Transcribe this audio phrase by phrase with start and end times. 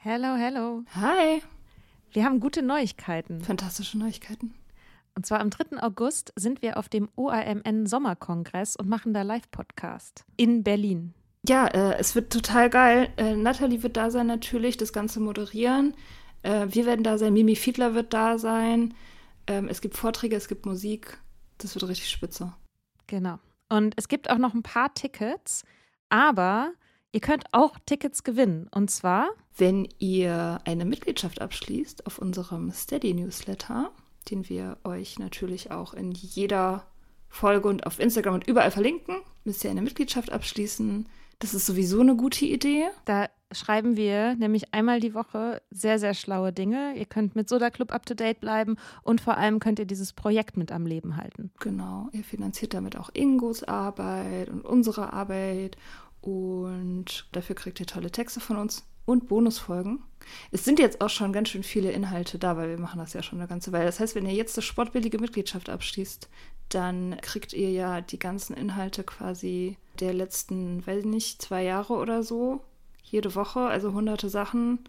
[0.00, 0.84] Hello, hello.
[0.94, 1.42] Hi.
[2.12, 3.40] Wir haben gute Neuigkeiten.
[3.40, 4.54] Fantastische Neuigkeiten.
[5.16, 5.82] Und zwar am 3.
[5.82, 11.14] August sind wir auf dem OAMN Sommerkongress und machen da Live-Podcast in Berlin.
[11.48, 13.12] Ja, äh, es wird total geil.
[13.16, 15.94] Äh, Nathalie wird da sein natürlich, das Ganze moderieren.
[16.44, 18.94] Äh, wir werden da sein, Mimi Fiedler wird da sein.
[19.48, 21.18] Ähm, es gibt Vorträge, es gibt Musik.
[21.58, 22.54] Das wird richtig spitze.
[23.08, 23.40] Genau.
[23.68, 25.64] Und es gibt auch noch ein paar Tickets,
[26.08, 26.72] aber
[27.12, 28.68] ihr könnt auch Tickets gewinnen.
[28.70, 33.90] Und zwar, Wenn ihr eine Mitgliedschaft abschließt auf unserem Steady-Newsletter,
[34.30, 36.86] den wir euch natürlich auch in jeder
[37.28, 41.08] Folge und auf Instagram und überall verlinken, müsst ihr eine Mitgliedschaft abschließen.
[41.38, 42.86] Das ist sowieso eine gute Idee.
[43.04, 46.94] da schreiben wir nämlich einmal die Woche sehr, sehr schlaue Dinge.
[46.96, 50.12] Ihr könnt mit Soda Club up to date bleiben und vor allem könnt ihr dieses
[50.12, 51.50] Projekt mit am Leben halten.
[51.60, 55.76] Genau, ihr finanziert damit auch Ingos Arbeit und unsere Arbeit
[56.20, 60.02] und dafür kriegt ihr tolle Texte von uns und Bonusfolgen.
[60.50, 63.22] Es sind jetzt auch schon ganz schön viele Inhalte da, weil wir machen das ja
[63.22, 63.86] schon eine ganze Weile.
[63.86, 66.28] Das heißt, wenn ihr jetzt eine sportbillige Mitgliedschaft abschließt,
[66.68, 71.94] dann kriegt ihr ja die ganzen Inhalte quasi der letzten, weiß ich nicht, zwei Jahre
[71.94, 72.60] oder so,
[73.02, 74.80] jede Woche, also hunderte Sachen,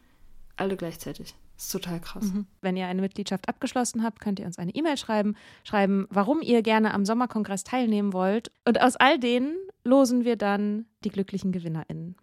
[0.57, 1.35] alle gleichzeitig.
[1.59, 2.23] Das ist total krass.
[2.61, 5.35] Wenn ihr eine Mitgliedschaft abgeschlossen habt, könnt ihr uns eine E-Mail schreiben,
[5.65, 8.49] schreiben, warum ihr gerne am Sommerkongress teilnehmen wollt.
[8.63, 12.15] Und aus all denen losen wir dann die glücklichen GewinnerInnen.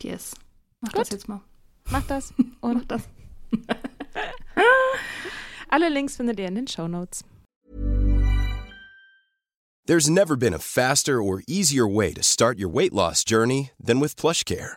[0.00, 0.36] Yes.
[0.80, 1.00] Mach Gut.
[1.00, 1.40] das jetzt mal.
[1.90, 3.08] Macht das Mach und das.
[5.68, 7.24] alle Links findet ihr in den Show Notes.
[9.86, 14.00] There's never been a faster or easier way to start your weight loss journey than
[14.00, 14.76] with PlushCare.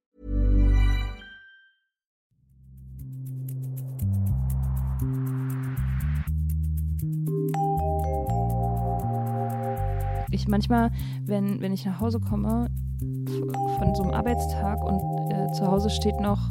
[10.31, 10.91] Ich manchmal,
[11.25, 12.69] wenn, wenn ich nach Hause komme
[12.99, 14.99] von so einem Arbeitstag und
[15.31, 16.49] äh, zu Hause steht noch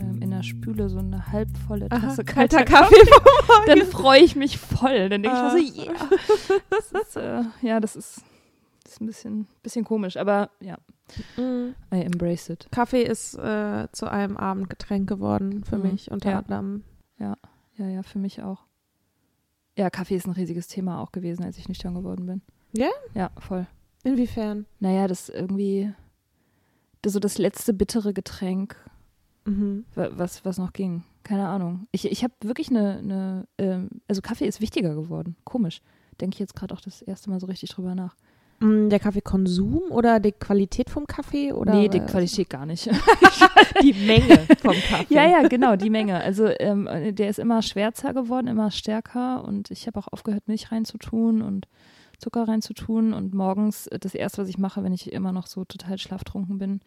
[0.00, 2.96] ähm, in der Spüle so eine halbvolle Tasse kalter, Kaffee,
[3.66, 5.08] dann freue ich mich voll.
[5.08, 5.94] Dann denke ich mir so, yeah.
[6.70, 8.22] Das ist, äh, ja, das ist,
[8.84, 10.76] das ist ein bisschen, bisschen komisch, aber ja,
[11.38, 12.68] I embrace it.
[12.70, 15.82] Kaffee ist äh, zu einem Abendgetränk geworden für Mhm.
[15.90, 16.38] mich unter Ja.
[16.38, 16.84] anderem.
[17.18, 17.36] Ja,
[17.76, 18.64] ja, für mich auch.
[19.76, 22.42] Ja, Kaffee ist ein riesiges Thema auch gewesen, als ich nüchtern geworden bin.
[22.72, 22.88] Ja?
[23.14, 23.66] Ja, voll.
[24.04, 24.66] Inwiefern?
[24.78, 25.92] Naja, das irgendwie,
[27.02, 28.76] das, so das letzte bittere Getränk,
[29.46, 29.84] Mhm.
[29.94, 31.02] wa- was, was noch ging.
[31.22, 31.86] Keine Ahnung.
[31.92, 35.36] Ich, ich habe wirklich eine, eine ähm, also Kaffee ist wichtiger geworden.
[35.44, 35.80] Komisch.
[36.20, 38.16] Denke ich jetzt gerade auch das erste Mal so richtig drüber nach.
[38.60, 41.52] Mm, Der Kaffeekonsum oder die Qualität vom Kaffee?
[41.52, 42.00] Oder nee, die?
[42.00, 42.86] Qualität gar nicht.
[43.82, 45.14] die Menge vom Kaffee.
[45.14, 46.20] ja, ja, genau, die Menge.
[46.20, 50.70] Also ähm, der ist immer schwärzer geworden, immer stärker und ich habe auch aufgehört, Milch
[50.70, 51.66] reinzutun und
[52.20, 55.64] Zucker reinzutun und morgens äh, das erste, was ich mache, wenn ich immer noch so
[55.64, 56.80] total schlaftrunken bin,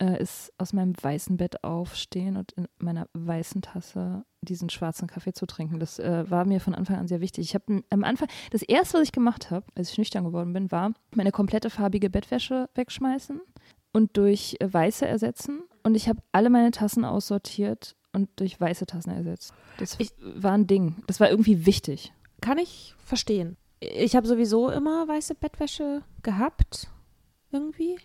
[0.00, 5.32] äh, ist aus meinem weißen Bett aufstehen und in meiner weißen Tasse diesen schwarzen Kaffee
[5.32, 5.80] zu trinken.
[5.80, 7.44] Das äh, war mir von Anfang an sehr wichtig.
[7.48, 10.70] Ich habe am Anfang, das erste, was ich gemacht habe, als ich nüchtern geworden bin,
[10.70, 13.40] war meine komplette farbige Bettwäsche wegschmeißen
[13.92, 15.62] und durch äh, weiße ersetzen.
[15.82, 19.52] Und ich habe alle meine Tassen aussortiert und durch weiße Tassen ersetzt.
[19.78, 20.96] Das Ich- war ein Ding.
[21.08, 22.12] Das war irgendwie wichtig.
[22.40, 23.56] Kann ich verstehen.
[23.80, 26.88] Ich habe sowieso immer weiße Bettwäsche gehabt.
[27.50, 27.96] Irgendwie.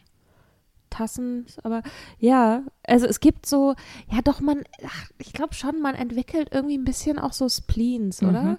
[0.90, 1.82] Tassen, aber
[2.20, 3.74] ja, also es gibt so,
[4.12, 8.22] ja doch, man, ach, ich glaube schon, man entwickelt irgendwie ein bisschen auch so Spleens,
[8.22, 8.44] oder?
[8.44, 8.58] Mhm.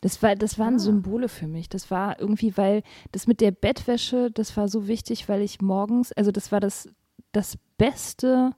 [0.00, 0.78] Das, war, das waren Ah.
[0.78, 1.68] Symbole für mich.
[1.68, 6.12] Das war irgendwie, weil das mit der Bettwäsche, das war so wichtig, weil ich morgens,
[6.12, 6.88] also das war das,
[7.32, 8.52] das Beste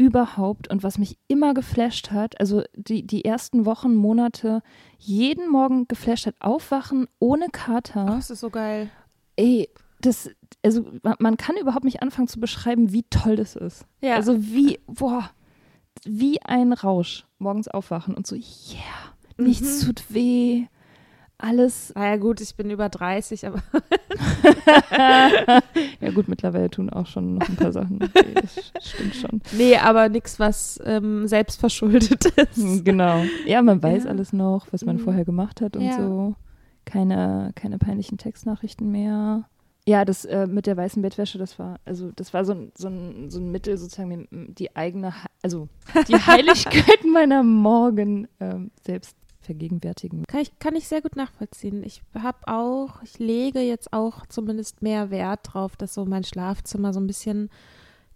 [0.00, 4.62] überhaupt und was mich immer geflasht hat, also die, die ersten Wochen, Monate,
[4.98, 8.06] jeden Morgen geflasht hat, aufwachen ohne Kater.
[8.08, 8.88] Ach, das ist so geil.
[9.36, 9.68] Ey,
[10.00, 10.30] das,
[10.64, 13.84] also man, man kann überhaupt nicht anfangen zu beschreiben, wie toll das ist.
[14.00, 14.14] Ja.
[14.16, 15.28] Also wie, boah,
[16.04, 17.26] wie ein Rausch.
[17.38, 19.86] Morgens aufwachen und so, yeah, nichts Mhm.
[19.86, 20.66] tut weh,
[21.42, 21.92] alles.
[21.94, 23.62] Naja, gut, ich bin über 30, aber
[26.00, 28.02] ja gut, mittlerweile tun auch schon noch ein paar Sachen.
[28.02, 29.40] Okay, das stimmt schon.
[29.52, 32.56] nee, aber nichts, was ähm, selbstverschuldet ist.
[32.56, 33.24] Hm, Genau.
[33.46, 34.10] Ja, man weiß Ja.
[34.10, 35.00] alles noch, was man Mhm.
[35.00, 35.92] vorher gemacht hat und Ja.
[35.96, 36.34] so.
[36.86, 39.44] Keine, keine peinlichen Textnachrichten mehr.
[39.86, 42.88] Ja, das äh, mit der weißen Bettwäsche, das war, also das war so ein, so
[42.88, 44.26] ein, so ein Mittel, sozusagen
[44.58, 45.12] die eigene,
[45.42, 45.68] also
[46.08, 50.24] die Heiligkeit meiner Morgen ähm, selbst vergegenwärtigen.
[50.28, 51.82] Kann ich, kann ich sehr gut nachvollziehen.
[51.82, 56.92] Ich habe auch, ich lege jetzt auch zumindest mehr Wert drauf, dass so mein Schlafzimmer
[56.92, 57.50] so ein bisschen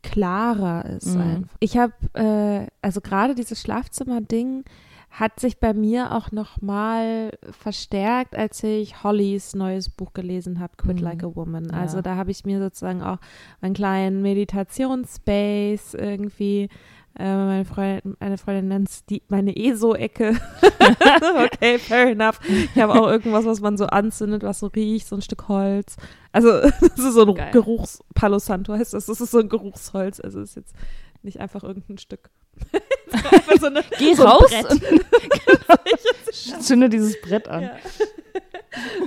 [0.02, 1.14] klarer ist.
[1.14, 1.20] Mhm.
[1.20, 1.56] Einfach.
[1.60, 4.64] Ich habe, äh, also gerade dieses Schlafzimmer-Ding
[5.10, 10.74] hat sich bei mir auch noch mal verstärkt, als ich Hollys neues Buch gelesen habe,
[10.76, 11.02] Quit Mhm.
[11.04, 11.68] Like a Woman.
[11.70, 11.78] Ja.
[11.78, 13.18] Also da habe ich mir sozusagen auch
[13.60, 16.68] einen kleinen Meditationsspace irgendwie
[17.16, 20.36] meine Freundin, eine Freundin nennt es meine ESO-Ecke.
[21.44, 22.40] okay, fair enough.
[22.48, 25.96] Ich habe auch irgendwas, was man so anzündet, was so riecht, so ein Stück Holz.
[26.32, 27.52] Also, das ist so ein Geil.
[27.52, 28.02] Geruchs...
[28.14, 29.06] Palo Santo heißt das.
[29.06, 30.20] Das ist so ein Geruchsholz.
[30.20, 30.74] Also, es ist jetzt
[31.22, 32.30] nicht einfach irgendein Stück.
[33.60, 37.62] so eine, Geh so raus und zünde dieses Brett an.
[37.62, 37.76] Ja.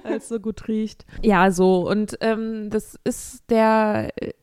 [0.03, 1.05] Weil es so gut riecht.
[1.21, 1.87] Ja, so.
[1.87, 4.33] Und ähm, das ist der, äh,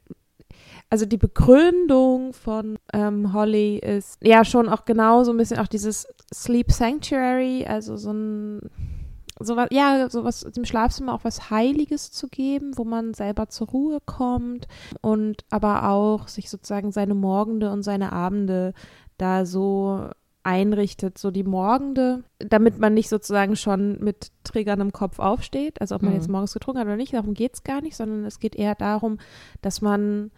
[0.95, 5.67] also die Begründung von ähm, Holly ist ja schon auch genau so ein bisschen auch
[5.67, 8.61] dieses Sleep Sanctuary, also so ein
[9.41, 13.99] sowas, ja, sowas dem Schlafzimmer auch was Heiliges zu geben, wo man selber zur Ruhe
[14.07, 14.69] kommt
[15.01, 18.73] und aber auch sich sozusagen seine Morgende und seine Abende
[19.19, 20.11] da so
[20.45, 25.97] einrichtet, so die Morgende, damit man nicht sozusagen schon mit Triggern im Kopf aufsteht, also
[25.97, 26.19] ob man Mhm.
[26.19, 28.77] jetzt morgens getrunken hat oder nicht, darum geht es gar nicht, sondern es geht eher
[28.77, 29.19] darum,
[29.61, 30.31] dass man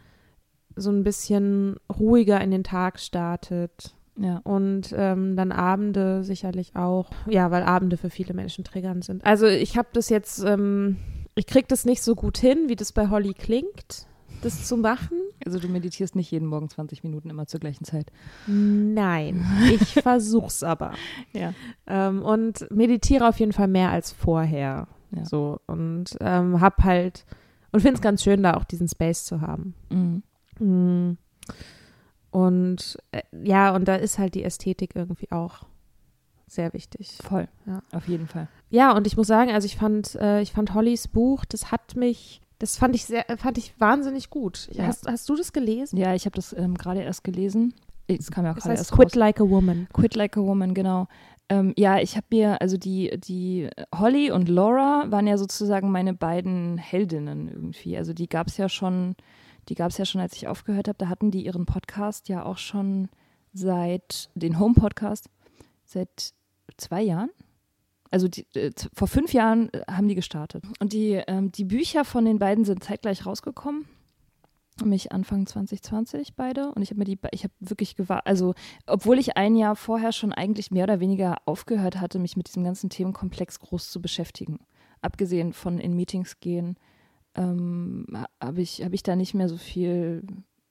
[0.76, 4.40] so ein bisschen ruhiger in den Tag startet Ja.
[4.44, 9.24] und ähm, dann Abende sicherlich auch, ja, weil Abende für viele Menschen triggernd sind.
[9.24, 10.96] Also ich habe das jetzt, ähm,
[11.34, 14.06] ich kriege das nicht so gut hin, wie das bei Holly klingt,
[14.42, 15.18] das zu machen.
[15.44, 18.10] Also du meditierst nicht jeden Morgen 20 Minuten immer zur gleichen Zeit.
[18.46, 20.92] Nein, ich versuch's aber.
[21.32, 21.52] Ja.
[21.86, 24.88] Ähm, und meditiere auf jeden Fall mehr als vorher.
[25.14, 25.24] Ja.
[25.24, 27.24] So und ähm, hab halt
[27.72, 29.74] und finde es ganz schön, da auch diesen Space zu haben.
[29.90, 30.22] Mhm.
[30.60, 31.12] Mm.
[32.30, 35.64] Und äh, ja, und da ist halt die Ästhetik irgendwie auch
[36.46, 37.18] sehr wichtig.
[37.22, 37.48] Voll.
[37.66, 37.82] Ja.
[37.92, 38.48] Auf jeden Fall.
[38.70, 41.96] Ja, und ich muss sagen, also ich fand, äh, ich fand Hollys Buch, das hat
[41.96, 44.68] mich, das fand ich sehr, fand ich wahnsinnig gut.
[44.72, 44.86] Ja.
[44.86, 45.96] Hast, hast du das gelesen?
[45.96, 47.74] Ja, ich habe das ähm, gerade erst gelesen.
[48.06, 49.14] Es kam ja auch gerade heißt erst Quit raus.
[49.14, 49.88] Like a Woman.
[49.92, 51.08] Quit Like a Woman, genau.
[51.48, 56.12] Ähm, ja, ich habe mir, also die, die Holly und Laura waren ja sozusagen meine
[56.12, 57.96] beiden Heldinnen irgendwie.
[57.96, 59.16] Also die gab es ja schon,
[59.68, 60.98] die gab es ja schon, als ich aufgehört habe.
[60.98, 63.08] Da hatten die ihren Podcast ja auch schon
[63.52, 65.28] seit, den Home-Podcast,
[65.84, 66.32] seit
[66.76, 67.30] zwei Jahren.
[68.10, 70.64] Also die, äh, vor fünf Jahren äh, haben die gestartet.
[70.78, 73.86] Und die, ähm, die Bücher von den beiden sind zeitgleich rausgekommen.
[74.84, 76.70] Mich Anfang 2020 beide.
[76.72, 78.54] Und ich habe mir die, ich habe wirklich gewartet, also
[78.86, 82.62] obwohl ich ein Jahr vorher schon eigentlich mehr oder weniger aufgehört hatte, mich mit diesem
[82.62, 84.60] ganzen Themenkomplex groß zu beschäftigen.
[85.00, 86.76] Abgesehen von in Meetings gehen,
[87.36, 88.06] ähm,
[88.42, 90.24] habe ich, hab ich da nicht mehr so viel,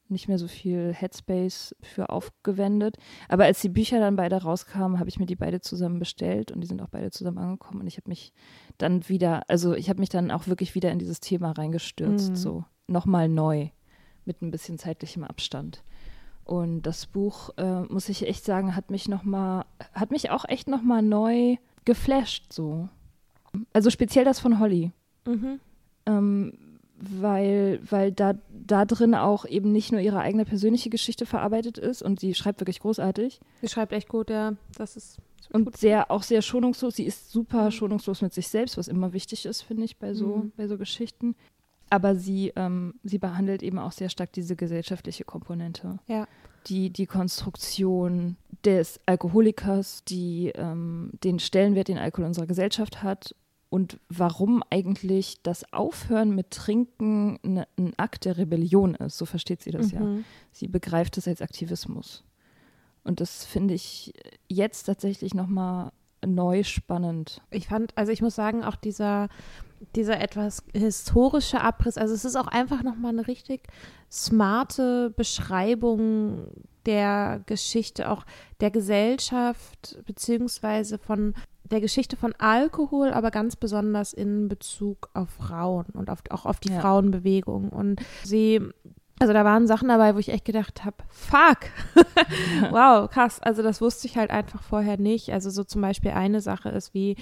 [0.07, 2.97] nicht mehr so viel Headspace für aufgewendet.
[3.29, 6.61] Aber als die Bücher dann beide rauskamen, habe ich mir die beide zusammen bestellt und
[6.61, 7.81] die sind auch beide zusammen angekommen.
[7.81, 8.33] Und ich habe mich
[8.77, 12.35] dann wieder, also ich habe mich dann auch wirklich wieder in dieses Thema reingestürzt, Mhm.
[12.35, 13.69] so nochmal neu,
[14.25, 15.83] mit ein bisschen zeitlichem Abstand.
[16.43, 20.45] Und das Buch, äh, muss ich echt sagen, hat mich noch mal, hat mich auch
[20.47, 22.89] echt noch mal neu geflasht so.
[23.73, 24.91] Also speziell das von Holly,
[25.27, 25.59] Mhm.
[26.05, 26.53] Ähm,
[26.97, 28.35] weil, weil da,
[28.65, 32.61] da drin auch eben nicht nur ihre eigene persönliche Geschichte verarbeitet ist und sie schreibt
[32.61, 34.53] wirklich großartig Sie schreibt echt gut, ja.
[34.77, 35.17] Das ist
[35.51, 36.95] und sehr auch sehr schonungslos.
[36.95, 40.37] Sie ist super schonungslos mit sich selbst, was immer wichtig ist, finde ich, bei so,
[40.37, 40.51] Mhm.
[40.57, 41.35] bei so Geschichten.
[41.89, 45.99] Aber sie, ähm, sie behandelt eben auch sehr stark diese gesellschaftliche Komponente.
[46.07, 46.27] Ja.
[46.67, 53.35] Die, die Konstruktion des Alkoholikers, die ähm, den Stellenwert, den Alkohol in unserer Gesellschaft hat
[53.75, 59.17] und warum eigentlich das Aufhören mit Trinken ne, ein Akt der Rebellion ist.
[59.17, 59.99] So versteht sie das ja.
[59.99, 60.23] Mhm.
[60.53, 62.23] Sie begreift es als Aktivismus.
[63.03, 64.13] Und das finde ich
[64.47, 65.91] jetzt tatsächlich nochmal
[66.25, 67.41] neu spannend.
[67.51, 69.27] Ich fand, also ich muss sagen, auch dieser,
[69.93, 73.67] dieser etwas historische Abriss, also es ist auch einfach nochmal eine richtig
[74.09, 76.47] smarte Beschreibung
[76.85, 78.25] der Geschichte, auch
[78.61, 81.33] der Gesellschaft, beziehungsweise von
[81.71, 86.59] der Geschichte von Alkohol, aber ganz besonders in Bezug auf Frauen und auf, auch auf
[86.59, 86.79] die Ja.
[86.79, 87.69] Frauenbewegung.
[87.69, 88.61] Und sie,
[89.19, 91.57] also da waren Sachen dabei, wo ich echt gedacht habe, fuck,
[92.71, 93.39] wow, krass.
[93.41, 95.31] Also das wusste ich halt einfach vorher nicht.
[95.31, 97.15] Also so zum Beispiel eine Sache ist, wie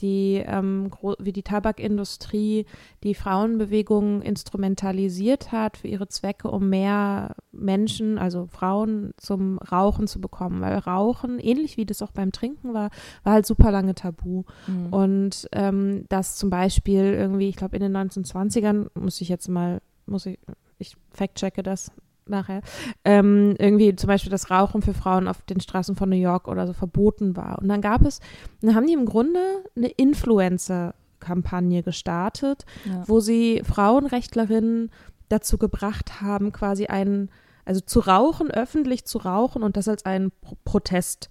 [0.00, 2.66] die, ähm, wie die Tabakindustrie
[3.02, 10.20] die Frauenbewegung instrumentalisiert hat für ihre Zwecke, um mehr Menschen, also Frauen, zum Rauchen zu
[10.20, 10.60] bekommen.
[10.60, 12.90] Weil Rauchen, ähnlich wie das auch beim Trinken war,
[13.24, 14.44] war halt super lange tabu.
[14.66, 14.92] Mhm.
[14.92, 19.80] Und ähm, dass zum Beispiel irgendwie, ich glaube in den 1920ern, muss ich jetzt mal,
[20.06, 20.38] muss ich,
[20.78, 21.90] ich fact-checke das
[22.28, 22.60] nachher,
[23.04, 26.66] ähm, irgendwie zum Beispiel das Rauchen für Frauen auf den Straßen von New York oder
[26.66, 27.58] so verboten war.
[27.58, 28.20] Und dann gab es,
[28.60, 29.40] dann haben die im Grunde
[29.76, 33.04] eine Influencer-Kampagne gestartet, Ja.
[33.06, 34.90] wo sie Frauenrechtlerinnen
[35.28, 37.30] dazu gebracht haben, quasi einen,
[37.64, 41.30] also zu rauchen, öffentlich zu rauchen und das als einen Pro Protest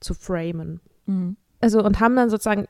[0.00, 0.80] zu framen.
[1.06, 1.36] Mhm.
[1.60, 2.66] Also und haben dann sozusagen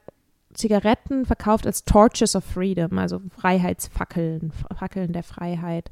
[0.58, 5.90] Zigaretten verkauft als Torches of Freedom, also Freiheitsfackeln, Fackeln der Freiheit.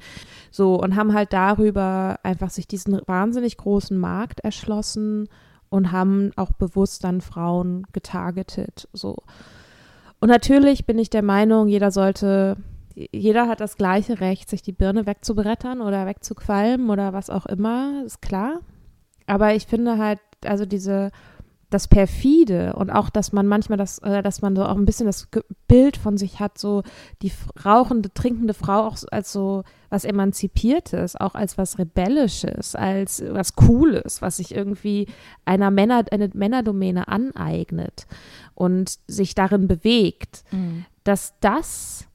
[0.50, 5.28] So und haben halt darüber einfach sich diesen wahnsinnig großen Markt erschlossen
[5.68, 8.88] und haben auch bewusst dann Frauen getargetet.
[8.92, 9.16] So.
[10.20, 12.56] Und natürlich bin ich der Meinung, jeder sollte,
[12.94, 18.02] jeder hat das gleiche Recht, sich die Birne wegzubrettern oder wegzuqualmen oder was auch immer,
[18.04, 18.60] ist klar.
[19.26, 21.10] Aber ich finde halt, also diese,
[21.70, 25.06] das perfide und auch, dass man manchmal das, äh, dass man so auch ein bisschen
[25.06, 25.28] das
[25.66, 26.82] Bild von sich hat, so
[27.22, 27.32] die
[27.64, 34.22] rauchende, trinkende Frau auch als so was Emanzipiertes, auch als was Rebellisches, als was Cooles,
[34.22, 35.08] was sich irgendwie
[35.44, 38.06] einer Männer, eine Männerdomäne aneignet
[38.54, 40.84] und sich darin bewegt, Mhm.
[41.04, 42.06] dass das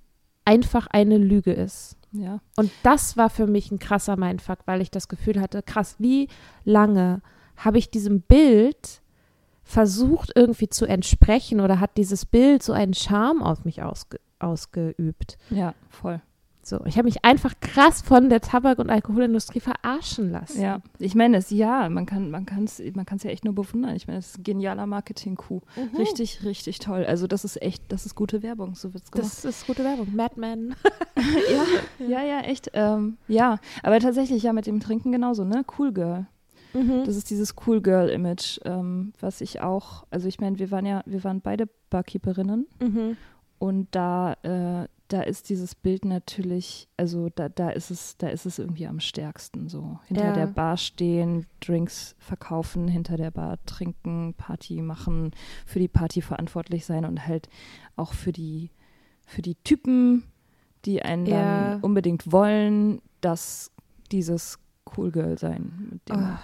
[0.46, 1.98] einfach eine Lüge ist.
[2.14, 2.40] Ja.
[2.58, 6.28] Und das war für mich ein krasser Mindfuck, weil ich das Gefühl hatte, krass, wie
[6.64, 7.22] lange
[7.58, 9.01] habe ich diesem Bild
[9.72, 15.38] versucht irgendwie zu entsprechen oder hat dieses Bild so einen Charme auf mich ausge ausgeübt.
[15.52, 16.20] Ja, voll.
[16.64, 20.62] So, ich habe mich einfach krass von der Tabak- und Alkoholindustrie verarschen lassen.
[20.62, 23.56] Ja, ich meine es, ja, man kann man kann es man kann's ja echt nur
[23.56, 23.96] bewundern.
[23.96, 25.64] Ich meine, es ist ein genialer Marketing-Coup.
[25.76, 25.98] Mhm.
[25.98, 27.06] Richtig, richtig toll.
[27.06, 29.32] Also das ist echt, das ist gute Werbung, so wird's gemacht.
[29.32, 30.16] Das ist gute Werbung.
[30.16, 30.76] Madman.
[32.00, 32.72] ja, ja, ja, echt.
[32.74, 35.66] Ähm, ja, aber tatsächlich ja mit dem Trinken genauso, ne?
[35.78, 36.28] Cool Girl.
[36.74, 37.04] Mhm.
[37.06, 41.02] Das ist dieses Cool Girl-Image, ähm, was ich auch, also ich meine, wir waren ja,
[41.06, 43.18] wir waren beide Barkeeperinnen Mhm.
[43.60, 48.46] und da, äh, da ist dieses Bild natürlich, also da, da ist es, da ist
[48.46, 50.00] es irgendwie am stärksten so.
[50.06, 50.32] Hinter Ja.
[50.32, 55.32] der Bar stehen, Drinks verkaufen, hinter der Bar trinken, Party machen,
[55.66, 57.50] für die Party verantwortlich sein und halt
[57.98, 58.72] auch für die,
[59.26, 60.24] für die Typen,
[60.86, 61.72] die einen Ja.
[61.72, 63.70] dann unbedingt wollen, dass
[64.14, 64.60] dieses
[64.96, 66.38] Cool Girl sein, mit dem, Oh,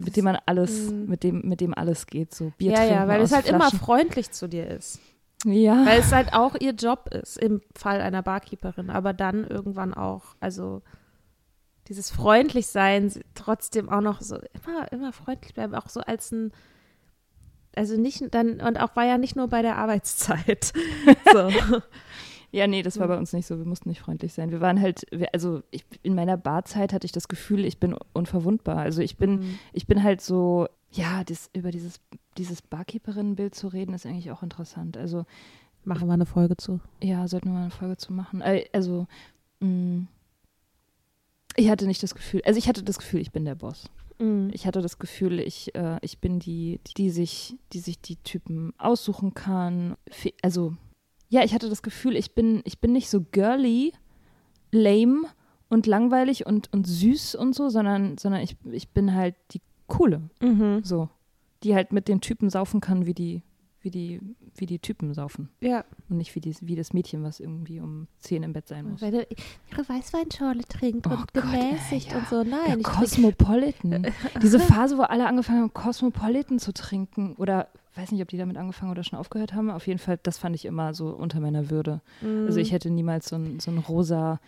[0.00, 1.04] mit dem man alles, Mm.
[1.06, 3.60] mit dem, mit dem alles geht, so Bier ja, trinken ja, weil es halt immer
[3.60, 3.78] Flaschen.
[3.78, 5.00] freundlich zu dir ist.
[5.44, 5.84] ja.
[5.86, 8.90] Weil es halt auch ihr Job ist, im Fall einer Barkeeperin.
[8.90, 10.82] Aber dann irgendwann auch, also
[11.88, 16.50] dieses Freundlichsein, trotzdem auch noch so, immer, immer freundlich bleiben, auch so als ein,
[17.76, 20.72] also nicht dann, und auch war ja nicht nur bei der Arbeitszeit.
[21.32, 21.50] So.
[22.54, 23.58] Ja, nee, das war bei uns nicht so.
[23.58, 24.50] Wir mussten nicht freundlich sein.
[24.52, 27.96] Wir waren halt, wir, also ich, in meiner Barzeit hatte ich das Gefühl, ich bin
[28.12, 28.76] unverwundbar.
[28.78, 29.58] Also ich bin, Mhm.
[29.72, 32.00] ich bin halt so, ja, das, über dieses,
[32.38, 34.96] dieses Barkeeperinnenbild zu reden, ist eigentlich auch interessant.
[34.96, 35.26] Also
[35.84, 36.78] Machen wir eine Folge zu.
[37.02, 38.40] ja, sollten wir mal eine Folge zu machen.
[38.40, 39.06] Äh, Also
[39.60, 40.06] mh,
[41.56, 43.90] ich hatte nicht das Gefühl, also ich hatte das Gefühl, ich bin der Boss.
[44.18, 44.50] Mhm.
[44.52, 48.72] Ich hatte das Gefühl, ich, äh, ich bin die, die sich, die sich die Typen
[48.78, 49.96] aussuchen kann.
[50.42, 50.76] Also,
[51.34, 53.92] ja, ich hatte das Gefühl, ich bin, ich bin nicht so girly,
[54.70, 55.22] lame
[55.68, 60.22] und langweilig und, und süß und so, sondern, sondern ich, ich bin halt die coole,
[60.40, 60.84] Mhm.
[60.84, 61.08] so.
[61.64, 63.42] Die halt mit den Typen saufen kann, wie die,
[63.80, 64.20] wie die,
[64.54, 65.48] wie die Typen saufen.
[65.60, 65.84] Ja.
[66.08, 69.00] Und nicht wie, die, wie das Mädchen, was irgendwie um 10 im Bett sein muss.
[69.00, 69.26] Wenn du
[69.72, 72.18] ihre Weißweinschorle trinkt Oh und Gott, gemäßigt ey, ja.
[72.18, 72.36] und so.
[72.42, 74.06] Ja, Nein, ich trinke Cosmopolitan.
[74.42, 77.34] Diese Phase, wo alle angefangen haben, Cosmopolitan zu trinken.
[77.38, 79.70] Oder weiß nicht, ob die damit angefangen oder schon aufgehört haben.
[79.70, 82.00] Auf jeden Fall, das fand ich immer so unter meiner Würde.
[82.22, 82.46] Mhm.
[82.46, 84.40] Also ich hätte niemals so ein, so ein rosa,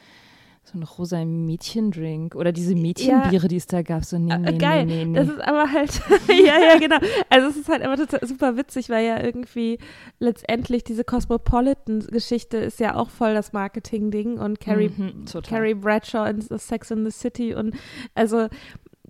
[0.65, 4.05] so ein rosa Mädchendrink oder diese Mädchenbiere, die es da gab.
[4.05, 5.15] So, nee, nee, Äh, Geil, nee, nee, nee.
[5.17, 6.97] das ist aber halt, ja, ja, genau.
[7.31, 9.79] Also es ist halt immer total, super witzig, weil ja irgendwie
[10.19, 15.25] letztendlich diese Cosmopolitan-Geschichte ist ja auch voll das Marketing-Ding und Carrie, Mhm.
[15.45, 17.75] Carrie Bradshaw in Sex in the City und
[18.17, 18.49] also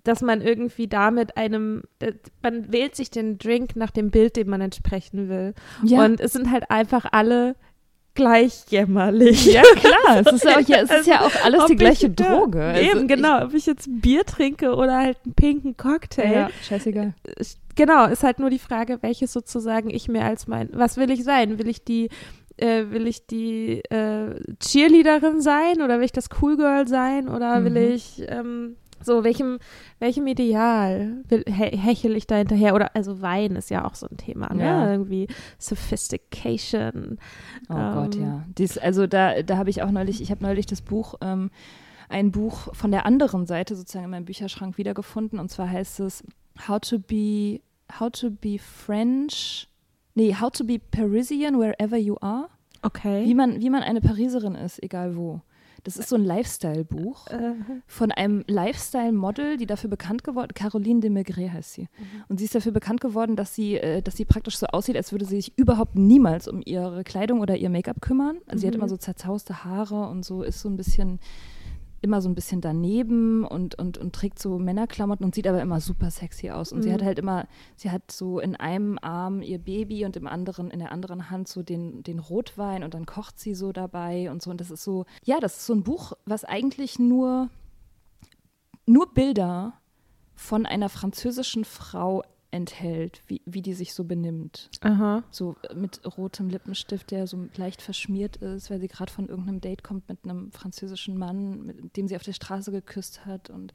[0.07, 4.49] dass man irgendwie damit einem, äh, man wählt sich den Drink nach dem Bild, dem
[4.49, 5.53] man entsprechen will.
[5.83, 6.03] ja.
[6.05, 7.55] Und es sind halt einfach alle
[8.15, 9.45] gleich jämmerlich.
[9.45, 10.21] ja, klar.
[10.25, 12.63] Es ist, auch, ja, es ist ja auch alles Ob die ich- gleiche ja, Droge.
[12.63, 13.43] Also Eben, genau.
[13.43, 16.25] Ob ich jetzt Bier trinke oder halt einen pinken Cocktail.
[16.25, 17.13] Ich, ja, scheißegal.
[17.75, 21.23] Genau, ist halt nur die Frage, welches sozusagen ich mir als mein, was will ich
[21.23, 21.59] sein?
[21.59, 22.09] Will ich die,
[22.57, 27.63] äh, will ich die äh, Cheerleaderin sein oder will ich das Cool Girl sein oder
[27.63, 27.93] will Mhm.
[27.93, 29.57] ich ähm, so welchem
[29.97, 34.07] welchem Ideal will, he, hechel ich da hinterher oder also Wein ist ja auch so
[34.07, 34.63] ein Thema, ne?
[34.63, 34.91] Ja.
[34.91, 37.17] Irgendwie Sophistication.
[37.69, 38.43] Oh Gott, Ähm, ja.
[38.57, 41.49] Dies, also da, da habe ich auch neulich, ich habe neulich das Buch, ähm,
[42.09, 45.39] ein Buch von der anderen Seite sozusagen in meinem Bücherschrank wiedergefunden.
[45.39, 46.23] Und zwar heißt es
[46.67, 47.61] How to be,
[47.99, 49.67] How to be French,
[50.15, 52.49] nee, How to be Parisian wherever you are.
[52.81, 53.25] Okay.
[53.25, 55.41] Wie man, wie man eine Pariserin ist, egal wo.
[55.83, 57.53] Das ist so ein Lifestyle-Buch Äh,
[57.85, 61.87] von einem Lifestyle-Model, die dafür bekannt geworden, Caroline de Maigret heißt sie.
[62.27, 65.11] Und sie ist dafür bekannt geworden, dass sie, äh, dass sie praktisch so aussieht, als
[65.11, 68.37] würde sie sich überhaupt niemals um ihre Kleidung oder ihr Make-up kümmern.
[68.47, 68.79] Also sie hat Mhm.
[68.81, 71.19] immer so zerzauste Haare und so ist so ein bisschen
[72.01, 75.81] immer so ein bisschen daneben und, und, und trägt so Männerklamotten und sieht aber immer
[75.81, 76.71] super sexy aus.
[76.71, 76.93] Und sie Mhm.
[76.93, 80.79] hat halt immer, sie hat so in einem Arm ihr Baby und im anderen, in
[80.79, 84.51] der anderen Hand so den, den Rotwein und dann kocht sie so dabei und so.
[84.51, 87.49] Und das ist so, ja, das ist so ein Buch, was eigentlich nur,
[88.85, 89.73] nur Bilder
[90.35, 95.23] von einer französischen Frau enthält, wie, wie die sich so benimmt aha.
[95.31, 99.83] so mit rotem Lippenstift, der so leicht verschmiert ist, weil sie gerade von irgendeinem Date
[99.83, 103.73] kommt mit einem französischen Mann, mit dem sie auf der Straße geküsst hat und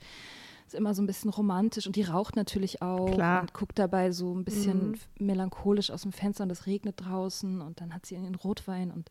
[0.66, 3.42] ist immer so ein bisschen romantisch und die raucht natürlich auch Klar.
[3.42, 4.96] und guckt dabei so ein bisschen Mhm.
[5.18, 9.10] melancholisch aus dem Fenster und es regnet draußen und dann hat sie den Rotwein und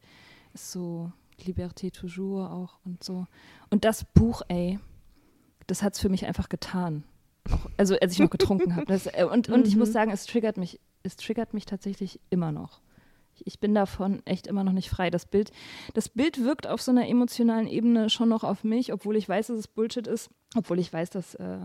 [0.54, 1.12] ist so
[1.46, 3.26] Liberté toujours auch und so.
[3.70, 4.80] Und das Buch, ey,
[5.68, 7.04] das hat es für mich einfach getan.
[7.78, 8.86] Also als ich noch getrunken habe.
[8.86, 9.94] Das, äh, Und, und ich muss Mhm.
[9.94, 12.82] sagen, es triggert mich, es triggert mich tatsächlich immer noch.
[13.36, 15.10] Ich, ich bin davon echt immer noch nicht frei.
[15.10, 15.52] Das Bild,
[15.94, 19.48] das Bild wirkt auf so einer emotionalen Ebene schon noch auf mich, obwohl ich weiß,
[19.48, 21.60] dass es Bullshit ist, obwohl ich weiß, dass, äh,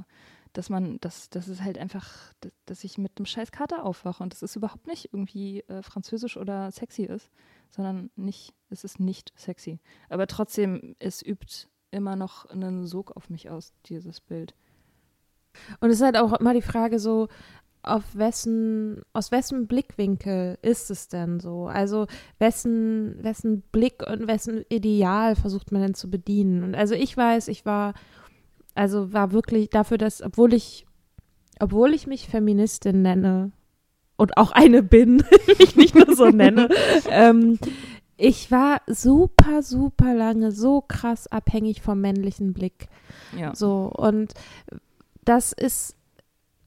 [0.52, 4.22] dass man, dass, dass es halt einfach, dass, dass ich mit einem scheiß Kater aufwache
[4.22, 7.30] und dass es überhaupt nicht irgendwie äh, französisch oder sexy ist,
[7.70, 9.80] sondern nicht, es ist nicht sexy.
[10.08, 14.54] Aber trotzdem, es übt immer noch einen Sog auf mich aus, dieses Bild.
[15.80, 17.28] Und es ist halt auch immer die Frage so,
[17.86, 21.66] auf wessen, aus wessen Blickwinkel ist es denn so?
[21.66, 22.06] Also
[22.38, 26.64] wessen, wessen Blick und wessen Ideal versucht man denn zu bedienen?
[26.64, 27.94] Und also ich weiß, ich war,
[28.74, 30.86] also war wirklich dafür, dass, obwohl ich,
[31.60, 33.52] obwohl ich mich Feministin nenne
[34.16, 35.22] und auch eine bin,
[35.58, 36.68] mich nicht nur so nenne,
[37.08, 37.58] ähm,
[38.16, 42.88] ich war super, super lange so krass abhängig vom männlichen Blick.
[43.38, 43.54] Ja.
[43.54, 44.32] So, und
[45.28, 45.96] das ist,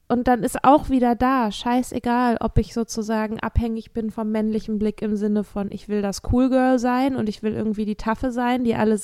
[0.08, 5.02] und dann ist auch wieder da, scheißegal, ob ich sozusagen abhängig bin vom männlichen Blick
[5.02, 8.32] im Sinne von, ich will das Cool Girl sein und ich will irgendwie die Taffe
[8.32, 8.96] sein, die alle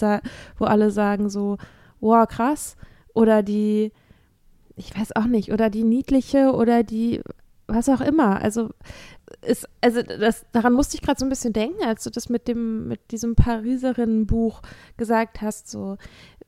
[0.59, 1.59] wo alle sagen so,
[2.01, 2.77] wow, krass,
[3.15, 3.93] oder die,
[4.75, 7.23] ich weiß auch nicht, oder die niedliche oder die,
[7.67, 8.43] was auch immer.
[8.43, 8.71] Also,
[9.43, 12.49] ist, also das, daran musste ich gerade so ein bisschen denken, als du das mit
[12.49, 14.61] dem, mit diesem Pariserinnen-Buch
[14.97, 15.97] gesagt hast, so,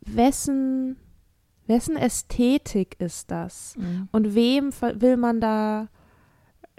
[0.00, 0.96] wessen,
[1.68, 3.76] wessen Ästhetik ist das?
[3.76, 4.08] Mhm.
[4.12, 5.88] Und wem will man da,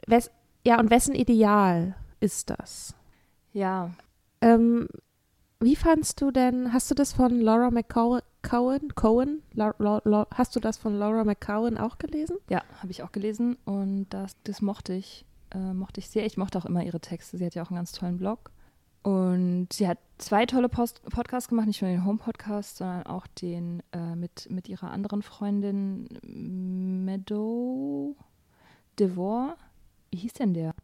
[0.08, 0.32] wes,
[0.66, 2.96] ja, und wessen Ideal ist das?
[3.54, 3.92] Ja,
[4.42, 4.88] Ähm,
[5.60, 9.42] wie fandst du denn, hast du das von Laura McCowan, Cohen, Cohen?
[9.54, 12.38] La, La, La, hast du das von Laura McCowan auch gelesen?
[12.50, 15.26] Ja, habe ich auch gelesen und das, das mochte ich.
[15.54, 16.26] Äh, mochte ich sehr.
[16.26, 17.38] Ich mochte auch immer ihre Texte.
[17.38, 18.52] Sie hat ja auch einen ganz tollen Blog.
[19.02, 23.82] Und sie hat zwei tolle Post Podcasts gemacht, nicht nur den Home-Podcast, sondern auch den
[23.94, 26.08] äh, mit, mit ihrer anderen Freundin
[27.06, 28.16] Meadow
[29.00, 29.56] Devore.
[30.12, 30.76] Wie hieß denn der?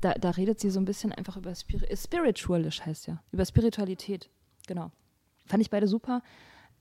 [0.00, 3.22] Da, da redet sie so ein bisschen einfach über Spiri Spiritualish heißt ja.
[3.32, 4.30] Über Spiritualität.
[4.68, 4.92] Genau.
[5.46, 6.22] Fand ich beide super.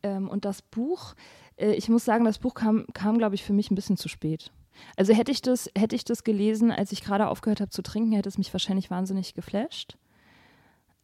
[0.03, 1.15] Ähm, und das Buch,
[1.57, 4.09] äh, ich muss sagen, das Buch kam, kam glaube ich, für mich ein bisschen zu
[4.09, 4.51] spät.
[4.97, 8.11] Also hätte ich das, hätte ich das gelesen, als ich gerade aufgehört habe zu trinken,
[8.11, 9.97] hätte es mich wahrscheinlich wahnsinnig geflasht.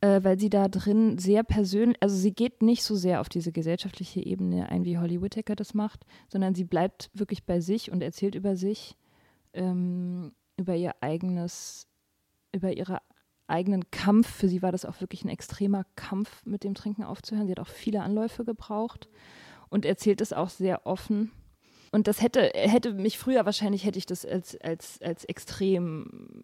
[0.01, 3.51] Äh, weil sie da drin sehr persönlich, also sie geht nicht so sehr auf diese
[3.51, 8.01] gesellschaftliche Ebene ein, wie Holly Whittaker das macht, sondern sie bleibt wirklich bei sich und
[8.01, 8.97] erzählt über sich,
[9.53, 11.87] ähm, über ihr eigenes,
[12.51, 12.99] über ihre
[13.45, 14.27] eigenen Kampf.
[14.27, 17.45] Für sie war das auch wirklich ein extremer Kampf, mit dem Trinken aufzuhören.
[17.45, 19.07] Sie hat auch viele Anläufe gebraucht
[19.69, 21.31] und erzählt es auch sehr offen.
[21.91, 26.41] Und das hätte, hätte mich früher wahrscheinlich, hätte ich das als, als, als extrem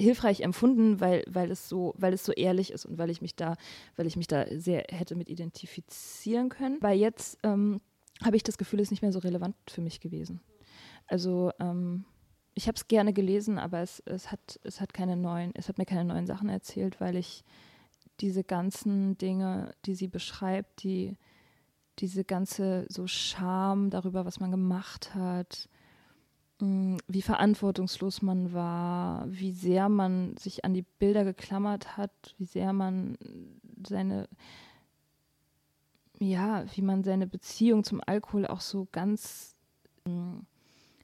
[0.00, 3.36] hilfreich empfunden, weil, weil es so, weil es so ehrlich ist und weil ich mich
[3.36, 3.56] da,
[3.96, 6.78] weil ich mich da sehr hätte mit identifizieren können.
[6.80, 7.80] Weil jetzt ähm,
[8.24, 10.40] habe ich das Gefühl, es ist nicht mehr so relevant für mich gewesen.
[11.06, 12.04] Also ähm,
[12.54, 15.78] ich habe es gerne gelesen, aber es, es, hat, es hat keine neuen, es hat
[15.78, 17.44] mir keine neuen Sachen erzählt, weil ich
[18.20, 21.16] diese ganzen Dinge, die sie beschreibt, die
[21.98, 25.68] diese ganze so Scham darüber, was man gemacht hat,
[26.64, 32.72] wie verantwortungslos man war, wie sehr man sich an die Bilder geklammert hat, wie sehr
[32.72, 33.18] man
[33.86, 34.28] seine,
[36.20, 39.56] ja, wie man seine Beziehung zum Alkohol auch so ganz
[40.04, 40.42] mh,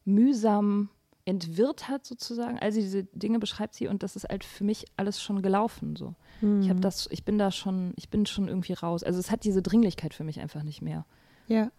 [0.05, 0.91] mühsam
[1.25, 2.59] entwirrt hat sozusagen.
[2.61, 6.15] Also diese Dinge beschreibt sie und das ist halt für mich alles schon gelaufen so.
[6.63, 9.03] Ich habe das, ich bin da schon, ich bin schon irgendwie raus.
[9.03, 11.05] Also es hat diese Dringlichkeit für mich einfach nicht mehr.
[11.49, 11.73] Ja.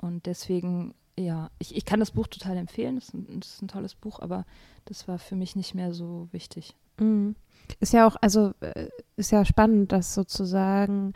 [0.00, 2.96] Und deswegen, ja, ich, ich kann das Buch total empfehlen.
[2.96, 3.14] Das ist,
[3.46, 4.44] ist ein tolles Buch, aber
[4.84, 6.74] das war für mich nicht mehr so wichtig.
[6.98, 7.36] Mhm.
[7.80, 11.12] Ist ja auch, also äh, ist ja spannend, dass sozusagen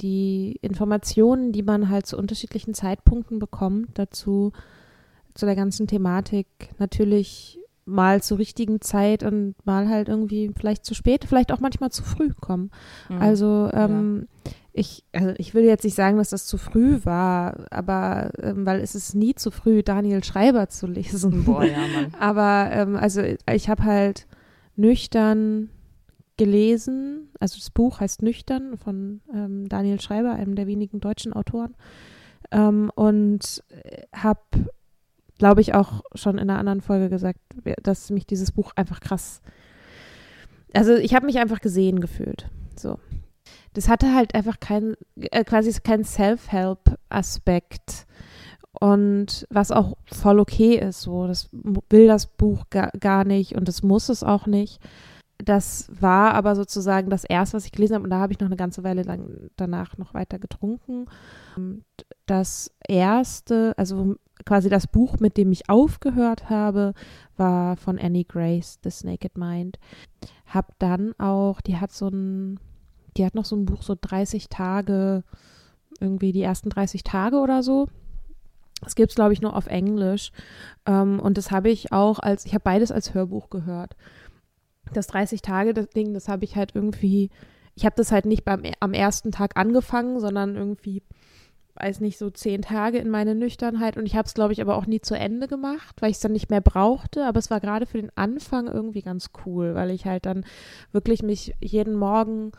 [0.00, 4.52] die Informationen, die man halt zu unterschiedlichen Zeitpunkten bekommt, dazu
[5.34, 6.46] zu der ganzen Thematik
[6.78, 11.90] natürlich mal zur richtigen Zeit und mal halt irgendwie vielleicht zu spät, vielleicht auch manchmal
[11.90, 12.70] zu früh kommen.
[13.08, 13.18] Mhm.
[13.20, 14.52] Also ähm, ja.
[14.76, 18.80] Ich, also ich will jetzt nicht sagen, dass das zu früh war, aber ähm, weil
[18.80, 21.44] es ist nie zu früh, Daniel Schreiber zu lesen.
[21.44, 22.12] Boah, ja, Mann.
[22.18, 24.26] aber ähm, also ich habe halt
[24.76, 25.70] nüchtern
[26.36, 31.76] gelesen, also das Buch heißt Nüchtern von ähm, Daniel Schreiber, einem der wenigen deutschen Autoren,
[32.50, 33.62] ähm, und
[34.12, 34.40] habe
[35.38, 37.40] glaube ich, auch schon in einer anderen Folge gesagt,
[37.82, 39.40] dass mich dieses Buch einfach krass.
[40.72, 42.48] Also ich habe mich einfach gesehen gefühlt.
[42.76, 42.98] So.
[43.74, 48.06] Das hatte halt einfach kein, äh, quasi kein Self-Help-Aspekt.
[48.80, 53.68] Und was auch voll okay ist, so, das will das Buch gar, gar nicht und
[53.68, 54.80] das muss es auch nicht.
[55.38, 58.46] Das war aber sozusagen das erste, was ich gelesen habe, und da habe ich noch
[58.46, 61.06] eine ganze Weile lang danach noch weiter getrunken.
[62.26, 66.94] Das erste, also quasi das Buch, mit dem ich aufgehört habe,
[67.36, 69.78] war von Annie Grace, The Naked Mind.
[70.46, 72.60] Hab dann auch, die hat so ein,
[73.16, 75.24] die hat noch so ein Buch, so 30 Tage,
[76.00, 77.88] irgendwie die ersten 30 Tage oder so.
[78.82, 80.32] Das gibt es, glaube ich, nur auf Englisch.
[80.86, 83.96] Ähm, und das habe ich auch als, ich habe beides als Hörbuch gehört.
[84.92, 87.30] Das 30-Tage-Ding, das habe ich halt irgendwie,
[87.74, 91.02] ich habe das halt nicht beim, am ersten Tag angefangen, sondern irgendwie
[91.76, 94.76] weiß nicht, so zehn Tage in meine Nüchternheit und ich habe es, glaube ich, aber
[94.76, 97.26] auch nie zu Ende gemacht, weil ich es dann nicht mehr brauchte.
[97.26, 100.44] Aber es war gerade für den Anfang irgendwie ganz cool, weil ich halt dann
[100.92, 102.52] wirklich mich jeden Morgen